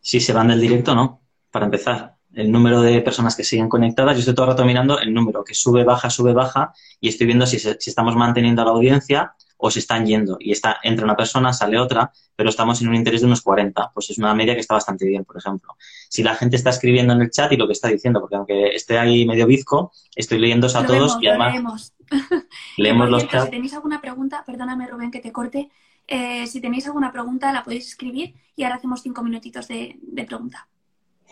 [0.00, 1.20] si se van del directo, no,
[1.50, 2.16] para empezar.
[2.32, 5.42] El número de personas que siguen conectadas, yo estoy todo el rato mirando el número
[5.42, 8.70] que sube, baja, sube, baja, y estoy viendo si, se- si estamos manteniendo a la
[8.70, 10.36] audiencia o si están yendo.
[10.38, 13.90] Y está, entra una persona, sale otra, pero estamos en un interés de unos 40.
[13.92, 15.76] Pues es una media que está bastante bien, por ejemplo.
[16.10, 18.74] Si la gente está escribiendo en el chat y lo que está diciendo, porque aunque
[18.74, 21.94] esté ahí medio bizco, estoy leyéndose a lo todos vemos, y además leemos.
[22.76, 23.44] leemos los chats.
[23.44, 25.70] Si tenéis alguna pregunta, perdóname Rubén que te corte,
[26.08, 30.24] eh, si tenéis alguna pregunta la podéis escribir y ahora hacemos cinco minutitos de, de
[30.24, 30.66] pregunta.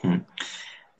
[0.04, 0.18] Mm.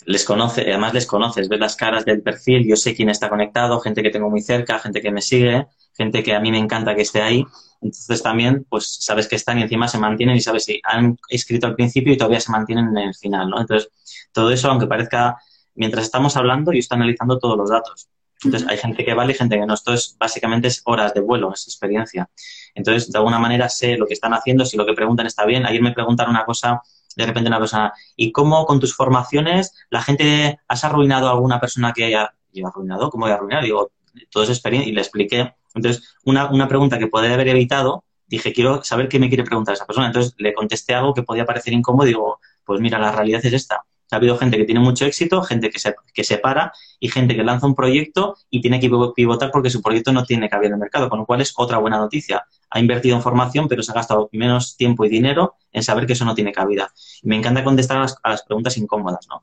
[0.06, 3.78] Les conoce, además les conoces, ves las caras del perfil, yo sé quién está conectado,
[3.78, 6.96] gente que tengo muy cerca, gente que me sigue, gente que a mí me encanta
[6.96, 7.44] que esté ahí.
[7.80, 11.66] Entonces también, pues sabes que están y encima se mantienen y sabes si han escrito
[11.66, 13.60] al principio y todavía se mantienen en el final, ¿no?
[13.60, 13.90] Entonces,
[14.32, 15.36] todo eso, aunque parezca,
[15.74, 18.08] mientras estamos hablando, yo estoy analizando todos los datos.
[18.44, 19.74] Entonces, hay gente que vale y gente que no.
[19.74, 22.28] Esto es básicamente es horas de vuelo, es experiencia.
[22.74, 25.66] Entonces, de alguna manera sé lo que están haciendo, si lo que preguntan está bien.
[25.66, 26.82] Ayer me preguntaron una cosa,
[27.16, 31.60] de repente una persona, ¿y cómo con tus formaciones la gente, has arruinado a alguna
[31.60, 33.10] persona que haya, yo arruinado?
[33.10, 33.64] ¿Cómo voy a arruinar?
[33.64, 33.90] Digo,
[34.30, 35.54] todo es experiencia y le expliqué.
[35.78, 39.74] Entonces, una, una pregunta que podría haber evitado, dije, quiero saber qué me quiere preguntar
[39.74, 40.06] esa persona.
[40.06, 43.52] Entonces, le contesté algo que podía parecer incómodo y digo, pues mira, la realidad es
[43.52, 43.84] esta.
[44.10, 47.36] Ha habido gente que tiene mucho éxito, gente que se, que se para y gente
[47.36, 50.74] que lanza un proyecto y tiene que pivotar porque su proyecto no tiene cabida en
[50.74, 52.44] el mercado, con lo cual es otra buena noticia.
[52.70, 56.14] Ha invertido en formación, pero se ha gastado menos tiempo y dinero en saber que
[56.14, 56.90] eso no tiene cabida.
[57.22, 59.42] Y me encanta contestar a las, a las preguntas incómodas, ¿no?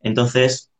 [0.00, 0.71] Entonces,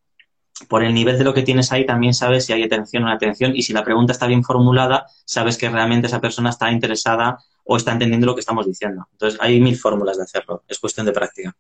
[0.69, 3.13] por el nivel de lo que tienes ahí, también sabes si hay atención o no
[3.13, 7.39] atención y si la pregunta está bien formulada, sabes que realmente esa persona está interesada
[7.65, 9.07] o está entendiendo lo que estamos diciendo.
[9.13, 10.65] Entonces, hay mil fórmulas de hacerlo.
[10.69, 11.55] Es cuestión de práctica.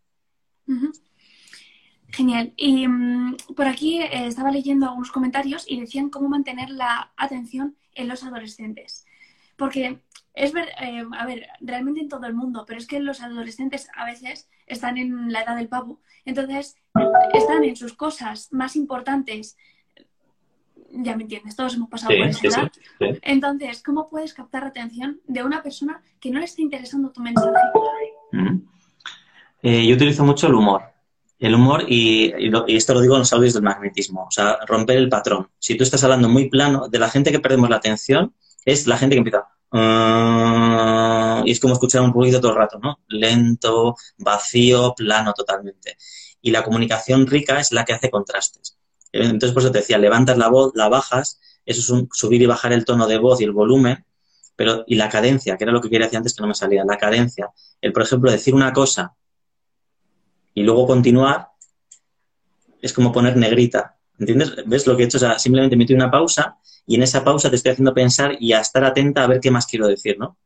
[2.09, 2.53] Genial.
[2.57, 7.76] Y mm, por aquí eh, estaba leyendo algunos comentarios y decían cómo mantener la atención
[7.94, 9.07] en los adolescentes.
[9.57, 10.03] Porque
[10.34, 13.88] es ver, eh, a ver, realmente en todo el mundo, pero es que los adolescentes
[13.96, 16.00] a veces están en la edad del pavo.
[16.24, 16.76] Entonces,
[17.34, 19.56] están en sus cosas más importantes.
[20.94, 22.72] Ya me entiendes, todos hemos pasado Sí, por esa sí, edad.
[22.98, 23.18] sí.
[23.22, 27.20] Entonces, ¿cómo puedes captar la atención de una persona que no le está interesando tu
[27.22, 27.50] mensaje?
[28.32, 28.58] Mm.
[29.62, 30.82] Eh, yo utilizo mucho el humor.
[31.38, 34.30] El humor, y, y lo- y esto lo digo en los audios del magnetismo, o
[34.30, 35.48] sea, romper el patrón.
[35.58, 38.96] Si tú estás hablando muy plano, de la gente que perdemos la atención, es la
[38.96, 39.48] gente que empieza.
[39.72, 42.98] "Ah", y es como escuchar un ruido todo el rato, ¿no?
[43.08, 45.96] Lento, vacío, plano totalmente.
[46.40, 48.78] Y la comunicación rica es la que hace contrastes.
[49.12, 52.46] Entonces, por eso te decía, levantas la voz, la bajas, eso es un subir y
[52.46, 54.04] bajar el tono de voz y el volumen,
[54.56, 56.84] pero y la cadencia, que era lo que quería decir antes que no me salía,
[56.84, 57.50] la cadencia.
[57.80, 59.14] El, por ejemplo, decir una cosa
[60.54, 61.48] y luego continuar
[62.80, 63.96] es como poner negrita.
[64.22, 64.54] ¿Entiendes?
[64.66, 65.16] ¿Ves lo que he hecho?
[65.16, 66.56] O sea, simplemente metí una pausa
[66.86, 69.50] y en esa pausa te estoy haciendo pensar y a estar atenta a ver qué
[69.50, 70.38] más quiero decir, ¿no?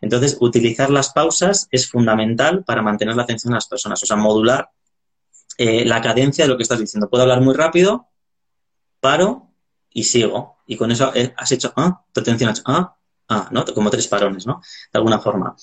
[0.00, 4.02] Entonces, utilizar las pausas es fundamental para mantener la atención de las personas.
[4.02, 4.70] O sea, modular
[5.56, 7.08] eh, la cadencia de lo que estás diciendo.
[7.08, 8.08] Puedo hablar muy rápido,
[8.98, 9.52] paro
[9.90, 10.56] y sigo.
[10.66, 12.96] Y con eso eh, has hecho, ah, tu atención has hecho, ah,
[13.28, 13.64] ah, ¿no?
[13.66, 14.60] Como tres parones, ¿no?
[14.92, 15.54] De alguna forma.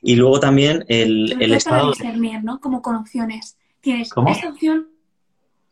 [0.00, 1.90] Y luego también el, el estado...
[1.90, 2.60] discernir, ¿no?
[2.60, 3.56] Como con opciones.
[3.80, 4.90] Tienes esta opción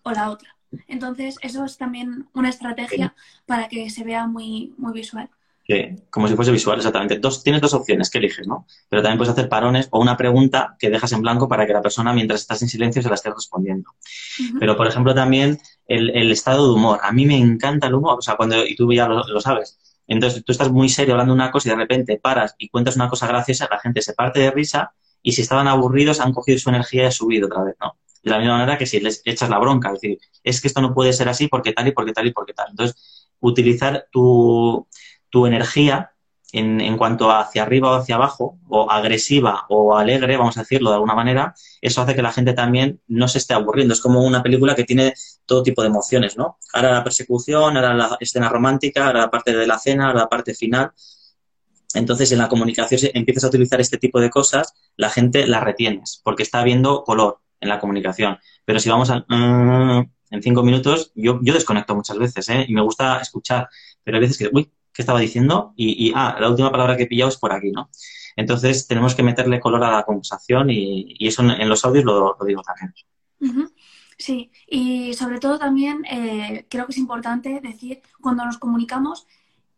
[0.02, 0.55] o la otra.
[0.88, 3.14] Entonces, eso es también una estrategia
[3.46, 5.30] para que se vea muy, muy visual.
[5.68, 7.18] Sí, como si fuese visual, exactamente.
[7.18, 8.66] Dos, tienes dos opciones que eliges, ¿no?
[8.88, 11.82] Pero también puedes hacer parones o una pregunta que dejas en blanco para que la
[11.82, 13.90] persona, mientras estás en silencio, se la esté respondiendo.
[14.60, 15.58] Pero, por ejemplo, también
[15.88, 17.00] el, el, estado de humor.
[17.02, 19.76] A mí me encanta el humor, o sea, cuando, y tú ya lo, sabes.
[20.06, 23.08] Entonces, tú estás muy serio hablando una cosa y de repente paras y cuentas una
[23.08, 26.68] cosa graciosa, la gente se parte de risa y si estaban aburridos han cogido su
[26.68, 27.96] energía y ha subido otra vez, ¿no?
[28.26, 30.80] De la misma manera que si les echas la bronca, es decir, es que esto
[30.80, 32.70] no puede ser así porque tal y porque tal y porque tal.
[32.70, 34.88] Entonces, utilizar tu,
[35.30, 36.10] tu energía
[36.50, 40.90] en, en, cuanto hacia arriba o hacia abajo, o agresiva o alegre, vamos a decirlo
[40.90, 43.94] de alguna manera, eso hace que la gente también no se esté aburriendo.
[43.94, 45.14] Es como una película que tiene
[45.44, 46.58] todo tipo de emociones, ¿no?
[46.72, 50.28] Ahora la persecución, ahora la escena romántica, ahora la parte de la cena, ahora la
[50.28, 50.90] parte final.
[51.94, 55.60] Entonces, en la comunicación, si empiezas a utilizar este tipo de cosas, la gente la
[55.60, 58.38] retienes, porque está viendo color en la comunicación.
[58.64, 59.24] Pero si vamos a...
[59.28, 62.64] Mm, en cinco minutos, yo, yo desconecto muchas veces, ¿eh?
[62.66, 63.68] Y me gusta escuchar,
[64.02, 65.72] pero hay veces que, uy, ¿qué estaba diciendo?
[65.76, 67.90] Y, ah, la última palabra que he pillado es por aquí, ¿no?
[68.34, 72.62] Entonces tenemos que meterle color a la conversación y, eso en, los audios lo, digo
[72.62, 72.94] también.
[74.18, 79.26] Sí, y sobre todo también eh, creo que es importante decir, cuando nos comunicamos,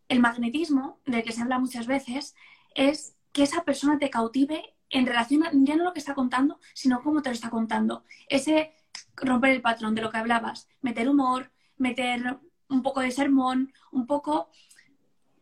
[0.08, 2.34] el magnetismo, del que se habla muchas veces,
[2.74, 6.58] es que esa persona te cautive en relación a, ya no lo que está contando,
[6.74, 8.04] sino cómo te lo está contando.
[8.28, 8.74] Ese
[9.16, 14.06] romper el patrón de lo que hablabas, meter humor, meter un poco de sermón, un
[14.06, 14.50] poco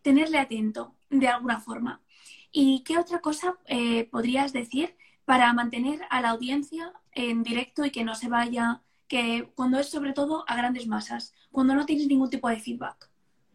[0.02, 2.00] tenerle atento de alguna forma.
[2.52, 7.90] ¿Y qué otra cosa eh, podrías decir para mantener a la audiencia en directo y
[7.90, 12.06] que no se vaya, que cuando es sobre todo a grandes masas, cuando no tienes
[12.06, 13.10] ningún tipo de feedback?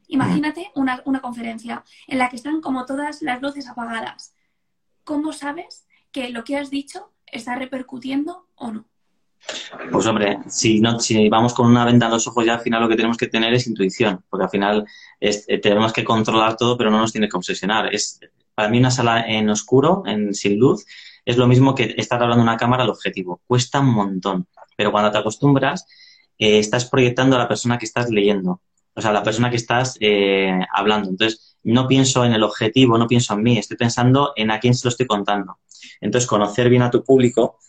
[0.07, 4.35] Imagínate una, una conferencia en la que están como todas las luces apagadas.
[5.04, 8.86] ¿Cómo sabes que lo que has dicho está repercutiendo o no?
[9.91, 12.82] Pues hombre, si, no, si vamos con una venda en los ojos ya al final
[12.82, 14.86] lo que tenemos que tener es intuición, porque al final
[15.20, 17.93] eh, tenemos que controlar todo, pero no nos tiene que obsesionar.
[17.93, 18.20] Es,
[18.54, 20.86] para mí una sala en oscuro, en sin luz,
[21.26, 23.41] es lo mismo que estar hablando una cámara al objetivo.
[23.47, 25.88] Cuesta un montón, pero cuando te acostumbras,
[26.38, 28.62] eh, estás proyectando a la persona que estás leyendo,
[28.93, 31.09] o sea, la persona que estás eh, hablando.
[31.09, 34.73] Entonces, no pienso en el objetivo, no pienso en mí, estoy pensando en a quién
[34.73, 35.59] se lo estoy contando.
[35.99, 37.59] Entonces, conocer bien a tu público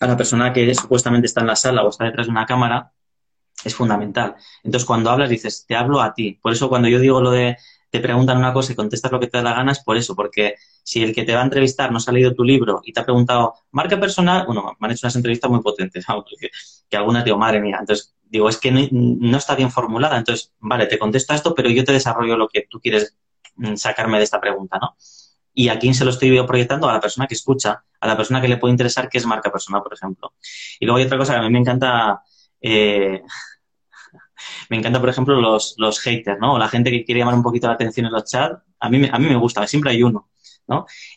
[0.00, 2.92] a la persona que supuestamente está en la sala o está detrás de una cámara
[3.64, 4.34] es fundamental.
[4.64, 6.38] Entonces, cuando hablas, dices, te hablo a ti.
[6.42, 7.56] Por eso, cuando yo digo lo de
[7.90, 10.16] te preguntan una cosa y contestas lo que te da la gana, es por eso,
[10.16, 13.00] porque si el que te va a entrevistar no ha leído tu libro y te
[13.00, 16.04] ha preguntado, marca personal, bueno, me han hecho unas entrevistas muy potentes,
[16.38, 16.50] que,
[16.88, 20.86] que algunas digo, madre mía, entonces digo, es que no, está bien formulada, entonces, vale,
[20.86, 23.14] te contesto esto, pero yo te desarrollo lo que tú quieres
[23.56, 24.96] mm, sacarme de esta pregunta, ¿no?
[25.52, 26.88] ¿Y a quién se lo estoy proyectando?
[26.88, 29.52] A la persona que escucha, a la persona que le puede interesar qué es marca
[29.52, 30.32] personal, por ejemplo.
[30.80, 32.22] Y luego hay otra cosa que a mí me encanta,
[32.62, 33.20] eh,
[34.70, 36.54] me encanta, por ejemplo, los, los haters, ¿no?
[36.54, 38.62] O la gente que quiere llamar un poquito la atención en los chats.
[38.80, 40.30] A mí, a mí me gusta, siempre hay uno,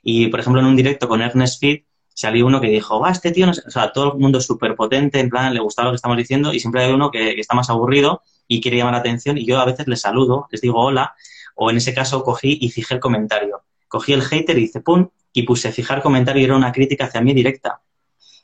[0.03, 1.83] Y, por ejemplo, en un directo con Ernest Feed
[2.13, 4.75] salió uno que dijo, ah, este tío, no o sea, todo el mundo es súper
[4.75, 7.55] potente, en plan, le gusta lo que estamos diciendo, y siempre hay uno que, está
[7.55, 10.79] más aburrido y quiere llamar la atención, y yo a veces les saludo, les digo
[10.79, 11.13] hola,
[11.55, 15.09] o en ese caso cogí y fijé el comentario cogí el hater y hice pum,
[15.31, 17.81] y puse fijar comentario y era una crítica hacia mí directa.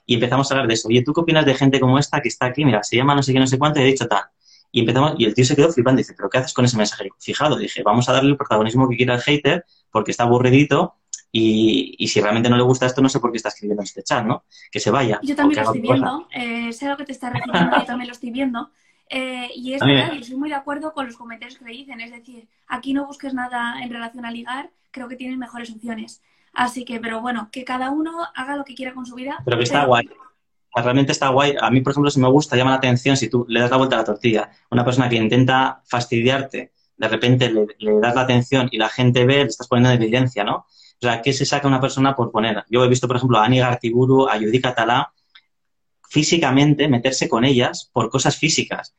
[0.05, 0.88] Y empezamos a hablar de eso.
[0.88, 2.66] Oye, ¿tú qué opinas de gente como esta que está aquí?
[2.66, 4.24] Mira, se llama no sé qué, no sé cuánto y he dicho tal.
[4.72, 6.78] Y empezamos, y el tío se quedó flipando y dice, ¿pero qué haces con ese
[6.78, 7.09] mensaje?
[7.20, 10.95] Fijado, dije, vamos a darle el protagonismo que quiera el hater porque está aburridito
[11.32, 13.86] y, y, si realmente no le gusta esto, no sé por qué está escribiendo en
[13.86, 14.43] este chat, ¿no?
[14.69, 15.19] Que se vaya.
[15.23, 18.13] Yo también lo estoy viendo, eh, sé lo que te está refiriendo, yo también lo
[18.13, 18.71] estoy viendo.
[19.09, 21.99] Eh, y es verdad, yo estoy muy de acuerdo con los comentarios que le dicen.
[22.01, 26.21] Es decir, aquí no busques nada en relación a ligar, creo que tienes mejores opciones.
[26.53, 29.38] Así que, pero bueno, que cada uno haga lo que quiera con su vida.
[29.45, 30.09] Pero que está guay.
[30.73, 31.55] Realmente está guay.
[31.59, 33.77] A mí, por ejemplo, si me gusta, llama la atención si tú le das la
[33.77, 34.49] vuelta a la tortilla.
[34.69, 39.36] Una persona que intenta fastidiarte, de repente le, das la atención y la gente ve,
[39.36, 40.65] le estás poniendo en evidencia, ¿no?
[41.02, 42.64] O sea, ¿qué se saca una persona por poner?
[42.70, 45.12] Yo he visto, por ejemplo, a Ani Gartiburu, a Judy Catalá,
[46.08, 48.93] físicamente meterse con ellas por cosas físicas.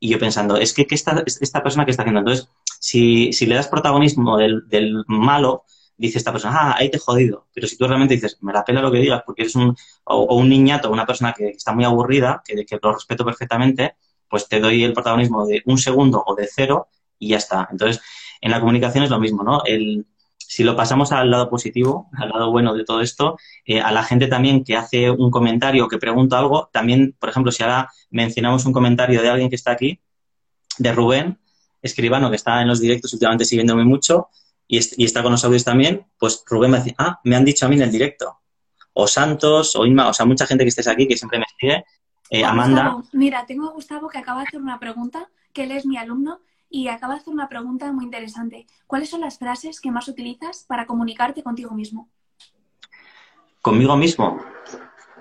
[0.00, 2.20] Y yo pensando, es que ¿qué esta, esta persona que está haciendo?
[2.20, 2.48] Entonces,
[2.80, 5.62] si, si le das protagonismo del, del, malo,
[5.96, 7.46] dice esta persona, ah, ahí te he jodido.
[7.54, 10.34] Pero si tú realmente dices, me la pela lo que digas, porque eres un, o,
[10.34, 13.94] un niñato, una persona que está muy aburrida, que, que lo respeto perfectamente,
[14.28, 17.68] pues te doy el protagonismo de un segundo o de cero y ya está.
[17.70, 18.02] Entonces,
[18.40, 19.62] en la comunicación es lo mismo, ¿no?
[19.64, 20.04] El,
[20.46, 24.02] si lo pasamos al lado positivo, al lado bueno de todo esto, eh, a la
[24.04, 28.64] gente también que hace un comentario, que pregunta algo, también, por ejemplo, si ahora mencionamos
[28.66, 30.00] un comentario de alguien que está aquí,
[30.78, 31.38] de Rubén,
[31.82, 34.28] escribano, que está en los directos últimamente siguiéndome mucho
[34.66, 37.68] y, está con los audios también, pues Rubén me dice, ah, me han dicho a
[37.68, 38.40] mí en el directo.
[38.94, 41.84] O Santos, o Inma, o sea, mucha gente que estés aquí que siempre me sigue.
[42.30, 42.96] Eh, Amanda.
[43.12, 46.40] mira, tengo a Gustavo que acaba de hacer una pregunta, que él es mi alumno
[46.74, 48.66] y acaba de hacer una pregunta muy interesante.
[48.88, 52.08] ¿Cuáles son las frases que más utilizas para comunicarte contigo mismo?
[53.62, 54.40] Conmigo mismo.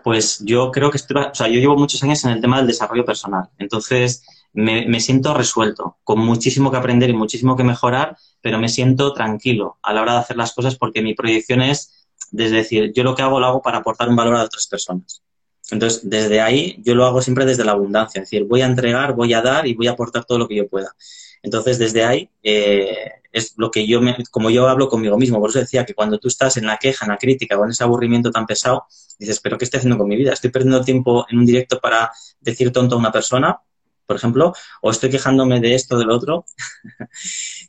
[0.04, 2.66] Pues yo creo que estoy, o sea, yo llevo muchos años en el tema del
[2.66, 3.51] desarrollo personal.
[3.60, 9.14] Entonces, me, siento resuelto, con muchísimo que aprender y muchísimo que mejorar, pero me siento
[9.14, 13.04] tranquilo a la hora de hacer las cosas porque mi proyección es, es decir, yo
[13.04, 15.22] lo que hago lo hago para aportar un valor a otras personas.
[15.70, 19.14] Entonces, desde ahí yo lo hago siempre desde la abundancia, es decir, voy a entregar,
[19.14, 20.95] voy a dar y voy a aportar todo lo que yo pueda.
[21.44, 25.39] Entonces, desde ahí eh, es lo que yo, me, como yo hablo conmigo mismo.
[25.39, 27.72] Por eso decía que cuando tú estás en la queja, en la crítica o en
[27.72, 28.86] ese aburrimiento tan pesado,
[29.20, 30.34] dices, pero ¿qué estoy haciendo con mi vida?
[30.34, 33.60] ¿Estoy perdiendo tiempo en un directo para decir tonto a una persona?
[34.06, 36.46] por ejemplo, o estoy quejándome de esto, del otro.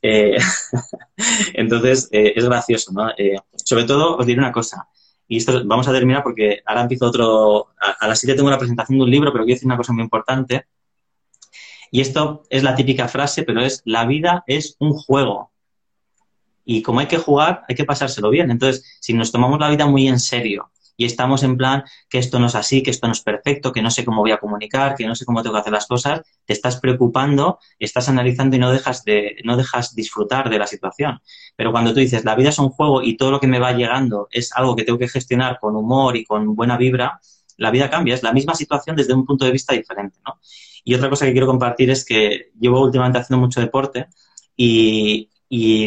[0.07, 0.37] Eh,
[1.55, 3.09] entonces, eh, es gracioso, ¿no?
[3.55, 4.87] sobre todo, os diré una cosa,
[5.27, 8.59] y esto vamos a terminar porque ahora empiezo otro, a, a las 7 tengo una
[8.59, 10.67] presentación de un libro, pero quiero decir una cosa muy importante,
[11.95, 15.53] y esto es la típica frase, pero es la vida es un juego.
[16.65, 18.51] Y como hay que jugar, hay que pasárselo bien.
[18.51, 22.41] Entonces, si nos tomamos la vida muy en serio y estamos en plan que esto
[22.41, 24.97] no es así, que esto no es perfecto, que no sé cómo voy a comunicar,
[24.97, 28.59] que no sé cómo tengo que hacer las cosas, te estás preocupando, estás analizando y
[28.59, 31.21] no dejas de no dejas disfrutar de la situación.
[31.55, 33.71] Pero cuando tú dices, la vida es un juego y todo lo que me va
[33.71, 37.21] llegando es algo que tengo que gestionar con humor y con buena vibra,
[37.57, 40.39] la vida cambia, es la misma situación desde un punto de vista diferente, ¿no?
[40.85, 44.09] Y otra cosa que quiero compartir es que llevo últimamente haciendo mucho deporte
[44.57, 45.31] y,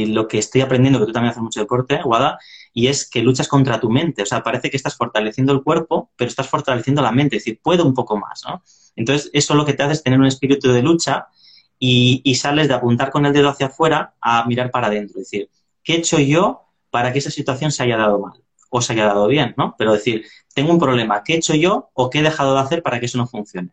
[0.07, 2.39] lo que estoy aprendiendo, que tú también haces mucho deporte, Guada,
[2.73, 4.21] y es que luchas contra tu mente.
[4.21, 7.59] O sea, parece que estás fortaleciendo el cuerpo, pero estás fortaleciendo la mente, es decir,
[7.61, 8.63] puedo un poco más, ¿no?
[8.95, 11.27] Entonces, eso lo que te hace es tener un espíritu de lucha
[11.77, 15.19] y, y sales de apuntar con el dedo hacia afuera a mirar para adentro.
[15.19, 15.49] Es decir,
[15.83, 18.41] ¿qué he hecho yo para que esa situación se haya dado mal?
[18.69, 19.75] O se haya dado bien, ¿no?
[19.77, 22.83] Pero decir, tengo un problema, ¿qué he hecho yo o qué he dejado de hacer
[22.83, 23.69] para que eso no funcione?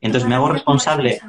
[0.00, 1.20] Entonces me hago responsable,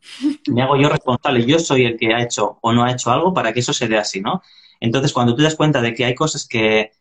[0.48, 3.32] me hago yo responsable, yo soy el que ha hecho o no ha hecho algo
[3.32, 4.42] para que eso se dé así, ¿no?
[4.80, 6.92] Entonces cuando tú das cuenta de que hay cosas que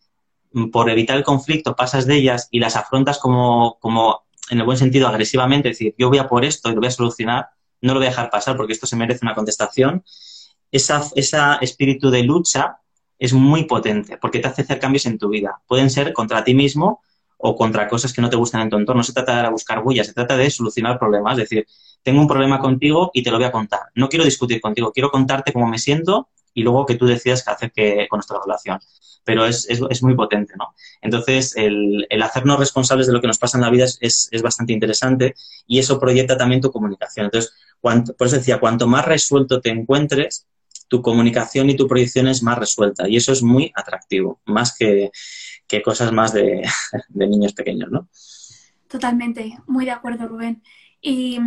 [0.54, 4.66] mm, por evitar el conflicto pasas de ellas y las afrontas como, como en el
[4.66, 7.50] buen sentido agresivamente, es decir, yo voy a por esto y lo voy a solucionar,
[7.82, 10.04] no lo voy a dejar pasar porque esto se merece una contestación,
[10.72, 12.80] ese esa espíritu de lucha
[13.20, 15.62] es muy potente porque te hace hacer cambios en tu vida.
[15.68, 17.02] Pueden ser contra ti mismo
[17.38, 19.00] o contra cosas que no te gustan en tu entorno.
[19.00, 21.34] No se trata de buscar huellas, se trata de solucionar problemas.
[21.34, 21.68] Es decir,
[22.04, 23.82] tengo un problema contigo y te lo voy a contar.
[23.96, 27.52] No quiero discutir contigo, quiero contarte cómo me siento y luego que tú decidas qué
[27.52, 28.80] hacer con nuestra relación.
[29.24, 30.74] Pero es, es, muy potente, ¿no?
[31.02, 34.42] Entonces, el, el, hacernos responsables de lo que nos pasa en la vida es, es,
[34.42, 35.36] bastante interesante
[35.68, 37.26] y eso proyecta también tu comunicación.
[37.26, 40.48] Entonces, cuanto, por eso decía, cuanto más resuelto te encuentres,
[40.88, 45.12] tu comunicación y tu proyección es más resuelta y eso es muy atractivo, más que,
[45.68, 46.64] que cosas más de,
[47.10, 48.08] niños pequeños, ¿no?
[48.88, 50.64] Totalmente, muy de acuerdo, Rubén.
[51.02, 51.40] Y,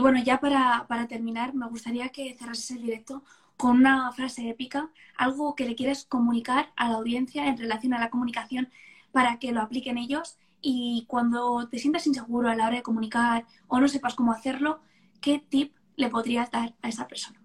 [0.00, 3.24] bueno, ya para, terminar, me gustaría que cerrases el directo
[3.56, 8.00] con una frase épica, algo que le quieras comunicar a la audiencia en relación a
[8.00, 8.68] la comunicación
[9.12, 13.46] para que lo apliquen ellos y cuando te sientas inseguro a la hora de comunicar
[13.68, 14.80] o no sepas cómo hacerlo,
[15.20, 17.43] ¿qué tip le podrías dar a esa persona?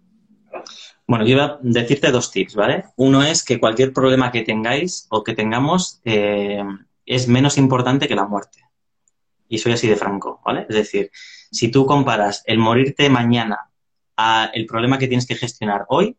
[1.07, 2.85] Bueno, yo iba a decirte dos tips, ¿vale?
[2.95, 6.63] Uno es que cualquier problema que tengáis o que tengamos eh,
[7.05, 8.59] es menos importante que la muerte.
[9.47, 10.67] Y soy así de franco, ¿vale?
[10.69, 11.09] Es decir,
[11.51, 13.71] si tú comparas el morirte mañana
[14.15, 16.15] a el problema que tienes que gestionar hoy,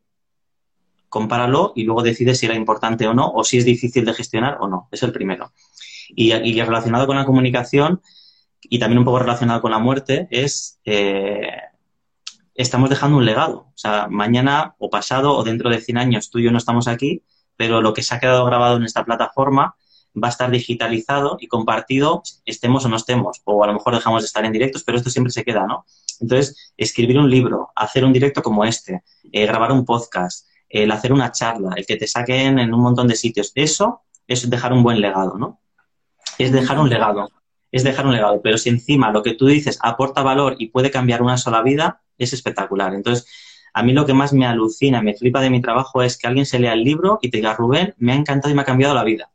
[1.09, 4.59] compáralo y luego decides si era importante o no, o si es difícil de gestionar
[4.61, 4.89] o no.
[4.91, 5.53] Es el primero.
[6.09, 8.01] Y, relacionado con la comunicación
[8.62, 11.51] y también un poco relacionado con la muerte es eh,
[12.62, 13.68] estamos dejando un legado.
[13.74, 16.88] O sea, mañana o pasado o dentro de 100 años tú y yo no estamos
[16.88, 17.24] aquí,
[17.56, 19.74] pero lo que se ha quedado grabado en esta plataforma
[20.16, 24.22] va a estar digitalizado y compartido, estemos o no estemos, o a lo mejor dejamos
[24.22, 25.86] de estar en directos, pero esto siempre se queda, ¿no?
[26.20, 31.12] Entonces, escribir un libro, hacer un directo como este, eh, grabar un podcast, el hacer
[31.12, 34.82] una charla, el que te saquen en un montón de sitios, eso es dejar un
[34.82, 35.61] buen legado, ¿no?
[36.38, 37.28] Es dejar un legado,
[37.72, 40.90] es dejar un legado, pero si encima lo que tú dices aporta valor y puede
[40.90, 42.94] cambiar una sola vida, es espectacular.
[42.94, 43.26] Entonces,
[43.72, 46.46] a mí lo que más me alucina, me flipa de mi trabajo es que alguien
[46.46, 48.94] se lea el libro y te diga, Rubén, me ha encantado y me ha cambiado
[48.94, 49.30] la vida.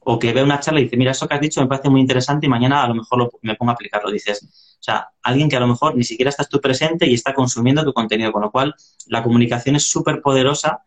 [0.00, 2.00] O que vea una charla y dice, mira, eso que has dicho me parece muy
[2.00, 4.10] interesante y mañana a lo mejor me pongo a aplicarlo.
[4.10, 7.34] Dices, o sea, alguien que a lo mejor ni siquiera estás tú presente y está
[7.34, 8.74] consumiendo tu contenido, con lo cual
[9.06, 10.84] la comunicación es súper poderosa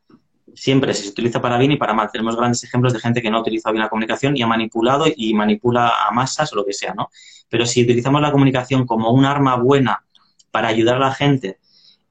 [0.56, 2.10] siempre se utiliza para bien y para mal.
[2.12, 5.06] Tenemos grandes ejemplos de gente que no ha utilizado bien la comunicación y ha manipulado
[5.16, 7.10] y manipula a masas o lo que sea, ¿no?
[7.50, 10.04] Pero si utilizamos la comunicación como un arma buena
[10.52, 11.60] para ayudar a la gente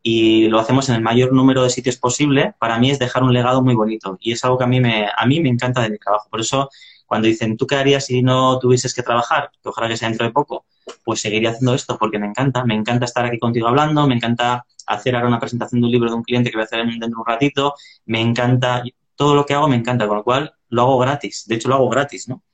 [0.03, 3.33] y lo hacemos en el mayor número de sitios posible, para mí es dejar un
[3.33, 5.91] legado muy bonito y es algo que a mí me, a mí me encanta de
[5.91, 6.29] mi trabajo.
[6.31, 6.71] Por eso,
[7.11, 9.51] cuando dicen, ¿tú qué harías si no tuvieses que trabajar?
[9.61, 10.65] Que ojalá que sea dentro de poco,
[11.05, 14.65] pues seguiría haciendo esto porque me encanta, me encanta estar aquí contigo hablando, me encanta
[14.87, 17.09] hacer ahora una presentación de un libro de un cliente que voy a hacer dentro
[17.09, 17.75] de un ratito,
[18.07, 18.85] me encanta,
[19.17, 21.75] todo lo que hago me encanta, con lo cual lo hago gratis, de hecho lo
[21.75, 22.45] hago gratis, ¿no?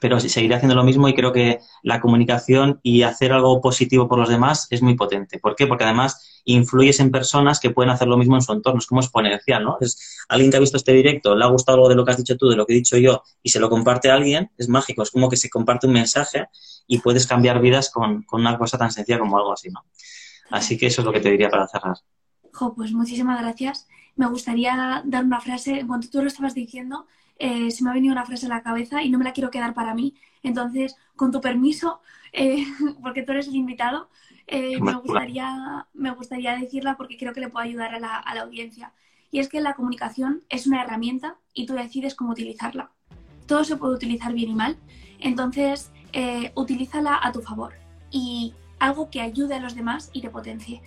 [0.00, 4.18] Pero seguiré haciendo lo mismo y creo que la comunicación y hacer algo positivo por
[4.18, 5.38] los demás es muy potente.
[5.38, 5.66] ¿Por qué?
[5.66, 9.00] Porque además influyes en personas que pueden hacer lo mismo en su entorno, es como
[9.00, 9.76] exponencial, ¿no?
[9.80, 12.16] Es alguien que ha visto este directo, le ha gustado algo de lo que has
[12.16, 14.68] dicho tú, de lo que he dicho yo, y se lo comparte a alguien, es
[14.68, 16.46] mágico, es como que se comparte un mensaje
[16.86, 19.84] y puedes cambiar vidas con, con una cosa tan sencilla como algo así, ¿no?
[20.50, 21.96] Así que eso es lo que te diría para cerrar.
[22.52, 23.86] Jo, pues muchísimas gracias.
[24.16, 27.06] Me gustaría dar una frase, cuando tú lo estabas diciendo,
[27.40, 29.50] eh, se me ha venido una frase a la cabeza y no me la quiero
[29.50, 30.14] quedar para mí.
[30.42, 32.02] Entonces, con tu permiso,
[32.34, 32.66] eh,
[33.02, 34.10] porque tú eres el invitado,
[34.46, 38.34] eh, me, gustaría, me gustaría decirla porque creo que le puede ayudar a la, a
[38.34, 38.92] la audiencia.
[39.30, 42.90] Y es que la comunicación es una herramienta y tú decides cómo utilizarla.
[43.46, 44.76] Todo se puede utilizar bien y mal,
[45.18, 45.90] entonces
[46.56, 47.72] utilízala a tu favor.
[48.10, 50.82] Y algo que ayude a los demás y te potencie.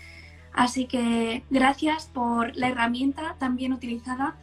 [0.53, 4.35] Así que gracias por la herramienta tan bien utilizada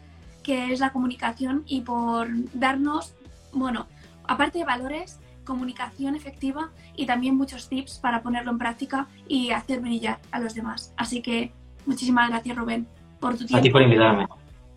[0.42, 3.14] que es la comunicación y por darnos,
[3.52, 3.86] bueno,
[4.26, 9.80] aparte de valores, comunicación efectiva y también muchos tips para ponerlo en práctica y hacer
[9.80, 10.92] brillar a los demás.
[10.96, 11.52] Así que
[11.86, 12.86] muchísimas gracias Rubén
[13.18, 13.56] por tu tiempo.
[13.56, 14.26] A ti por invitarme.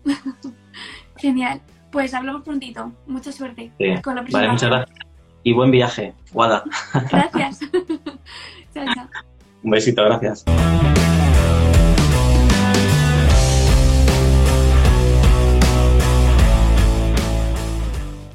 [1.16, 1.60] Genial.
[1.90, 2.92] Pues hablamos prontito.
[3.06, 3.70] Mucha suerte
[4.02, 4.98] con la Vale, muchas gracias.
[5.44, 6.64] Y buen viaje, Guada.
[7.10, 7.60] Gracias.
[9.62, 10.44] Un besito, gracias.